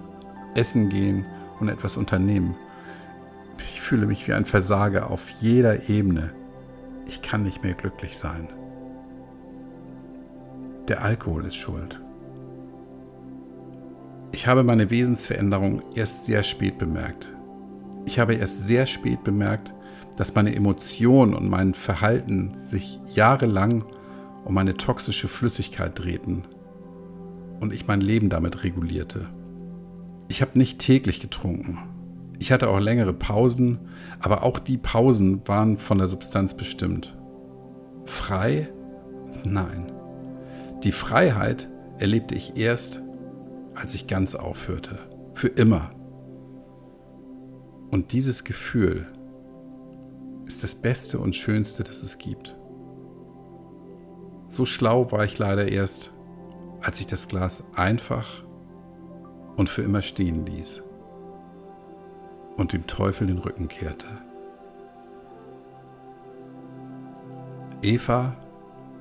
essen 0.56 0.90
gehen 0.90 1.26
und 1.60 1.70
etwas 1.70 1.98
unternehmen. 1.98 2.56
Ich 3.60 3.82
fühle 3.82 4.08
mich 4.08 4.28
wie 4.28 4.34
ein 4.34 4.46
Versager 4.46 5.10
auf 5.10 5.30
jeder 5.30 5.90
Ebene. 5.90 6.32
Ich 7.06 7.22
kann 7.22 7.44
nicht 7.44 7.64
mehr 7.64 7.74
glücklich 7.74 8.18
sein. 8.18 8.50
Der 10.88 11.04
Alkohol 11.04 11.46
ist 11.46 11.56
schuld. 11.56 12.02
Ich 14.32 14.48
habe 14.48 14.64
meine 14.64 14.90
Wesensveränderung 14.90 15.82
erst 15.96 16.26
sehr 16.26 16.44
spät 16.44 16.78
bemerkt. 16.78 17.34
Ich 18.06 18.20
habe 18.20 18.36
erst 18.36 18.68
sehr 18.68 18.86
spät 18.86 19.24
bemerkt, 19.24 19.74
dass 20.18 20.36
meine 20.36 20.54
Emotionen 20.54 21.34
und 21.34 21.48
mein 21.48 21.74
Verhalten 21.74 22.56
sich 22.58 23.00
jahrelang 23.14 23.86
um 24.44 24.54
meine 24.54 24.76
toxische 24.76 25.28
Flüssigkeit 25.28 25.98
drehten 25.98 26.44
und 27.60 27.74
ich 27.74 27.88
mein 27.88 28.02
Leben 28.02 28.30
damit 28.30 28.64
regulierte. 28.64 29.28
Ich 30.28 30.42
habe 30.42 30.58
nicht 30.58 30.80
täglich 30.80 31.22
getrunken. 31.22 31.78
Ich 32.40 32.52
hatte 32.52 32.70
auch 32.70 32.80
längere 32.80 33.14
Pausen, 33.14 33.80
aber 34.20 34.44
auch 34.44 34.60
die 34.60 34.78
Pausen 34.78 35.48
waren 35.48 35.78
von 35.78 35.98
der 35.98 36.08
Substanz 36.08 36.56
bestimmt. 36.56 37.16
Frei? 38.06 38.70
Nein. 39.44 39.92
Die 40.84 40.92
Freiheit 40.92 41.70
erlebte 42.00 42.36
ich 42.36 42.58
erst, 42.58 43.02
als 43.76 43.94
ich 43.94 44.08
ganz 44.08 44.36
aufhörte. 44.36 45.00
Für 45.34 45.48
immer. 45.48 45.92
Und 47.92 48.12
dieses 48.12 48.44
Gefühl 48.44 49.08
ist 50.48 50.64
das 50.64 50.76
Beste 50.76 51.20
und 51.20 51.36
Schönste, 51.36 51.84
das 51.84 52.02
es 52.02 52.18
gibt. 52.18 52.58
So 54.48 54.66
schlau 54.66 55.12
war 55.12 55.26
ich 55.26 55.38
leider 55.38 55.68
erst, 55.68 56.12
als 56.82 57.02
ich 57.02 57.08
das 57.08 57.28
Glas 57.28 57.74
einfach 57.76 58.44
und 59.58 59.70
für 59.70 59.82
immer 59.82 60.02
stehen 60.02 60.46
ließ 60.46 60.84
und 62.56 62.74
dem 62.74 62.88
Teufel 62.88 63.28
den 63.28 63.40
Rücken 63.40 63.68
kehrte. 63.68 64.08
Eva, 67.82 68.36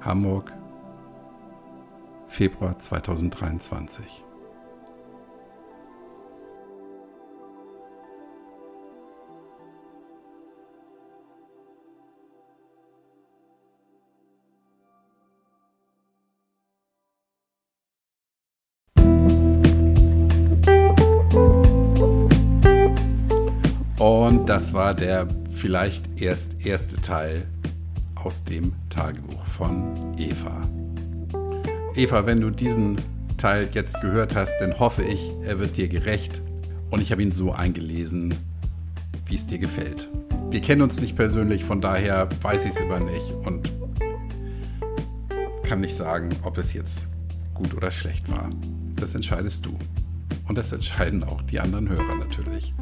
Hamburg, 0.00 0.52
Februar 2.26 2.78
2023. 2.78 4.25
das 24.56 24.72
war 24.72 24.94
der 24.94 25.28
vielleicht 25.50 26.18
erst 26.18 26.64
erste 26.64 26.96
Teil 26.96 27.46
aus 28.14 28.42
dem 28.42 28.72
Tagebuch 28.88 29.44
von 29.44 30.16
Eva. 30.16 30.66
Eva, 31.94 32.24
wenn 32.24 32.40
du 32.40 32.48
diesen 32.48 32.96
Teil 33.36 33.68
jetzt 33.74 34.00
gehört 34.00 34.34
hast, 34.34 34.58
dann 34.58 34.78
hoffe 34.78 35.02
ich, 35.02 35.30
er 35.44 35.58
wird 35.58 35.76
dir 35.76 35.88
gerecht 35.88 36.40
und 36.88 37.02
ich 37.02 37.12
habe 37.12 37.22
ihn 37.22 37.32
so 37.32 37.52
eingelesen, 37.52 38.34
wie 39.26 39.34
es 39.34 39.46
dir 39.46 39.58
gefällt. 39.58 40.08
Wir 40.48 40.62
kennen 40.62 40.80
uns 40.80 41.02
nicht 41.02 41.16
persönlich, 41.16 41.62
von 41.62 41.82
daher 41.82 42.26
weiß 42.40 42.64
ich 42.64 42.70
es 42.70 42.80
immer 42.80 43.00
nicht 43.00 43.32
und 43.44 43.70
kann 45.64 45.82
nicht 45.82 45.96
sagen, 45.96 46.30
ob 46.44 46.56
es 46.56 46.72
jetzt 46.72 47.08
gut 47.52 47.74
oder 47.74 47.90
schlecht 47.90 48.32
war. 48.32 48.48
Das 48.94 49.14
entscheidest 49.14 49.66
du. 49.66 49.78
Und 50.48 50.56
das 50.56 50.72
entscheiden 50.72 51.24
auch 51.24 51.42
die 51.42 51.60
anderen 51.60 51.90
Hörer 51.90 52.14
natürlich. 52.14 52.72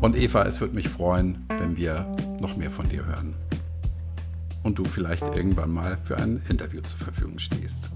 Und 0.00 0.16
Eva, 0.16 0.44
es 0.44 0.60
würde 0.60 0.74
mich 0.74 0.88
freuen, 0.88 1.44
wenn 1.58 1.76
wir 1.76 2.06
noch 2.40 2.56
mehr 2.56 2.70
von 2.70 2.88
dir 2.88 3.04
hören. 3.04 3.34
Und 4.62 4.78
du 4.78 4.84
vielleicht 4.84 5.22
irgendwann 5.36 5.70
mal 5.70 5.98
für 6.04 6.16
ein 6.16 6.40
Interview 6.48 6.80
zur 6.80 6.98
Verfügung 6.98 7.38
stehst. 7.38 7.90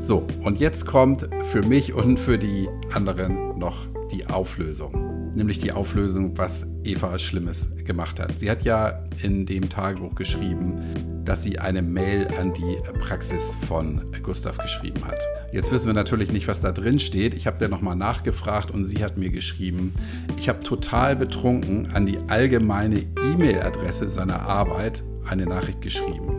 So, 0.00 0.26
und 0.42 0.58
jetzt 0.58 0.86
kommt 0.86 1.28
für 1.44 1.62
mich 1.62 1.92
und 1.92 2.18
für 2.18 2.38
die 2.38 2.68
anderen 2.92 3.58
noch 3.58 3.86
die 4.10 4.26
Auflösung. 4.26 5.32
Nämlich 5.34 5.58
die 5.58 5.72
Auflösung, 5.72 6.36
was 6.38 6.66
Eva 6.82 7.18
Schlimmes 7.18 7.68
gemacht 7.84 8.20
hat. 8.20 8.38
Sie 8.38 8.50
hat 8.50 8.62
ja 8.62 9.04
in 9.22 9.44
dem 9.44 9.68
Tagebuch 9.68 10.14
geschrieben, 10.14 11.22
dass 11.24 11.42
sie 11.42 11.58
eine 11.58 11.82
Mail 11.82 12.26
an 12.40 12.54
die 12.54 12.78
Praxis 13.00 13.54
von 13.66 14.00
Gustav 14.22 14.56
geschrieben 14.58 15.04
hat. 15.04 15.20
Jetzt 15.54 15.70
wissen 15.70 15.86
wir 15.86 15.94
natürlich 15.94 16.32
nicht, 16.32 16.48
was 16.48 16.62
da 16.62 16.72
drin 16.72 16.98
steht. 16.98 17.32
Ich 17.32 17.46
habe 17.46 17.58
da 17.60 17.68
nochmal 17.68 17.94
nachgefragt 17.94 18.72
und 18.72 18.84
sie 18.84 19.04
hat 19.04 19.16
mir 19.16 19.30
geschrieben, 19.30 19.94
ich 20.36 20.48
habe 20.48 20.58
total 20.58 21.14
betrunken 21.14 21.92
an 21.92 22.06
die 22.06 22.18
allgemeine 22.26 23.06
E-Mail-Adresse 23.22 24.10
seiner 24.10 24.42
Arbeit 24.42 25.04
eine 25.24 25.46
Nachricht 25.46 25.80
geschrieben, 25.80 26.34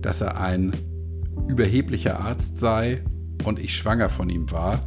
dass 0.00 0.20
er 0.20 0.40
ein 0.40 0.76
überheblicher 1.48 2.20
Arzt 2.20 2.58
sei 2.58 3.02
und 3.44 3.58
ich 3.58 3.74
schwanger 3.74 4.10
von 4.10 4.30
ihm 4.30 4.48
war 4.52 4.80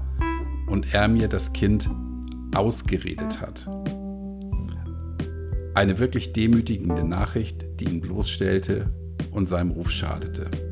und 0.68 0.94
er 0.94 1.10
mir 1.10 1.28
das 1.28 1.52
Kind 1.52 1.90
ausgeredet 2.56 3.42
hat. 3.42 3.68
Eine 5.74 6.00
wirklich 6.00 6.32
demütigende 6.32 7.04
Nachricht, 7.04 7.66
die 7.82 7.90
ihn 7.90 8.00
bloßstellte 8.00 8.90
und 9.32 9.50
seinem 9.50 9.72
Ruf 9.72 9.92
schadete. 9.92 10.71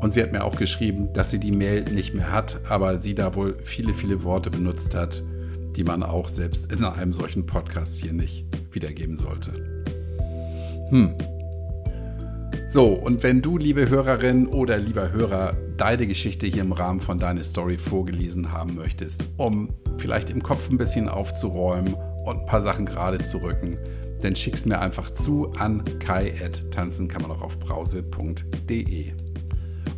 Und 0.00 0.12
sie 0.12 0.22
hat 0.22 0.32
mir 0.32 0.44
auch 0.44 0.56
geschrieben, 0.56 1.12
dass 1.12 1.30
sie 1.30 1.40
die 1.40 1.52
Mail 1.52 1.82
nicht 1.82 2.14
mehr 2.14 2.32
hat, 2.32 2.60
aber 2.68 2.98
sie 2.98 3.14
da 3.14 3.34
wohl 3.34 3.58
viele, 3.62 3.92
viele 3.94 4.22
Worte 4.22 4.50
benutzt 4.50 4.94
hat, 4.94 5.22
die 5.76 5.84
man 5.84 6.02
auch 6.02 6.28
selbst 6.28 6.72
in 6.72 6.84
einem 6.84 7.12
solchen 7.12 7.46
Podcast 7.46 8.00
hier 8.00 8.12
nicht 8.12 8.44
wiedergeben 8.72 9.16
sollte. 9.16 9.52
Hm. 10.90 11.14
So, 12.70 12.88
und 12.88 13.22
wenn 13.22 13.40
du, 13.40 13.56
liebe 13.56 13.88
Hörerin 13.88 14.46
oder 14.46 14.76
lieber 14.78 15.10
Hörer, 15.12 15.56
deine 15.76 16.06
Geschichte 16.06 16.46
hier 16.46 16.62
im 16.62 16.72
Rahmen 16.72 17.00
von 17.00 17.18
deiner 17.18 17.42
Story 17.42 17.78
vorgelesen 17.78 18.52
haben 18.52 18.74
möchtest, 18.74 19.24
um 19.36 19.70
vielleicht 19.96 20.30
im 20.30 20.42
Kopf 20.42 20.68
ein 20.70 20.78
bisschen 20.78 21.08
aufzuräumen 21.08 21.94
und 22.26 22.40
ein 22.40 22.46
paar 22.46 22.62
Sachen 22.62 22.84
gerade 22.84 23.18
zu 23.22 23.38
rücken, 23.38 23.78
dann 24.20 24.36
schick's 24.36 24.66
mir 24.66 24.80
einfach 24.80 25.12
zu 25.12 25.52
an 25.52 25.82
kai.tanzen 25.98 27.08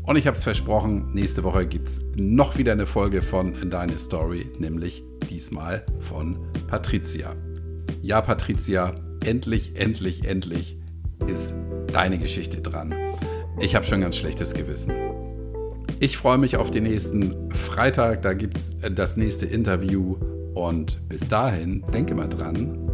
Und 0.03 0.16
ich 0.16 0.26
habe 0.26 0.36
es 0.36 0.44
versprochen, 0.44 1.12
nächste 1.12 1.44
Woche 1.44 1.66
gibt 1.66 1.88
es 1.88 2.01
noch 2.16 2.59
wieder 2.59 2.72
eine 2.72 2.86
Folge 2.86 3.22
von 3.22 3.70
Deine 3.70 3.98
Story, 3.98 4.51
nämlich 4.59 5.05
diesmal 5.28 5.84
von 5.98 6.38
Patricia. 6.66 7.36
Ja, 8.01 8.20
Patricia, 8.20 8.94
endlich, 9.24 9.76
endlich, 9.76 10.24
endlich 10.24 10.78
ist 11.26 11.55
deine 11.92 12.18
Geschichte 12.18 12.61
dran. 12.61 12.94
Ich 13.61 13.74
habe 13.74 13.84
schon 13.84 14.01
ganz 14.01 14.16
schlechtes 14.16 14.55
Gewissen. 14.55 14.92
Ich 16.01 16.16
freue 16.16 16.38
mich 16.38 16.57
auf 16.57 16.70
den 16.70 16.84
nächsten 16.84 17.51
Freitag. 17.53 18.22
Da 18.22 18.32
gibt 18.32 18.57
es 18.57 18.76
das 18.94 19.18
nächste 19.18 19.44
Interview. 19.44 20.16
Und 20.55 21.07
bis 21.09 21.28
dahin, 21.28 21.84
denke 21.92 22.14
mal 22.14 22.28
dran, 22.28 22.90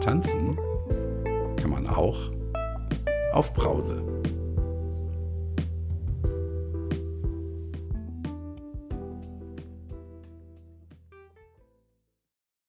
tanzen 0.00 0.58
kann 1.56 1.70
man 1.70 1.86
auch 1.86 2.30
auf 3.32 3.54
Brause. 3.54 4.15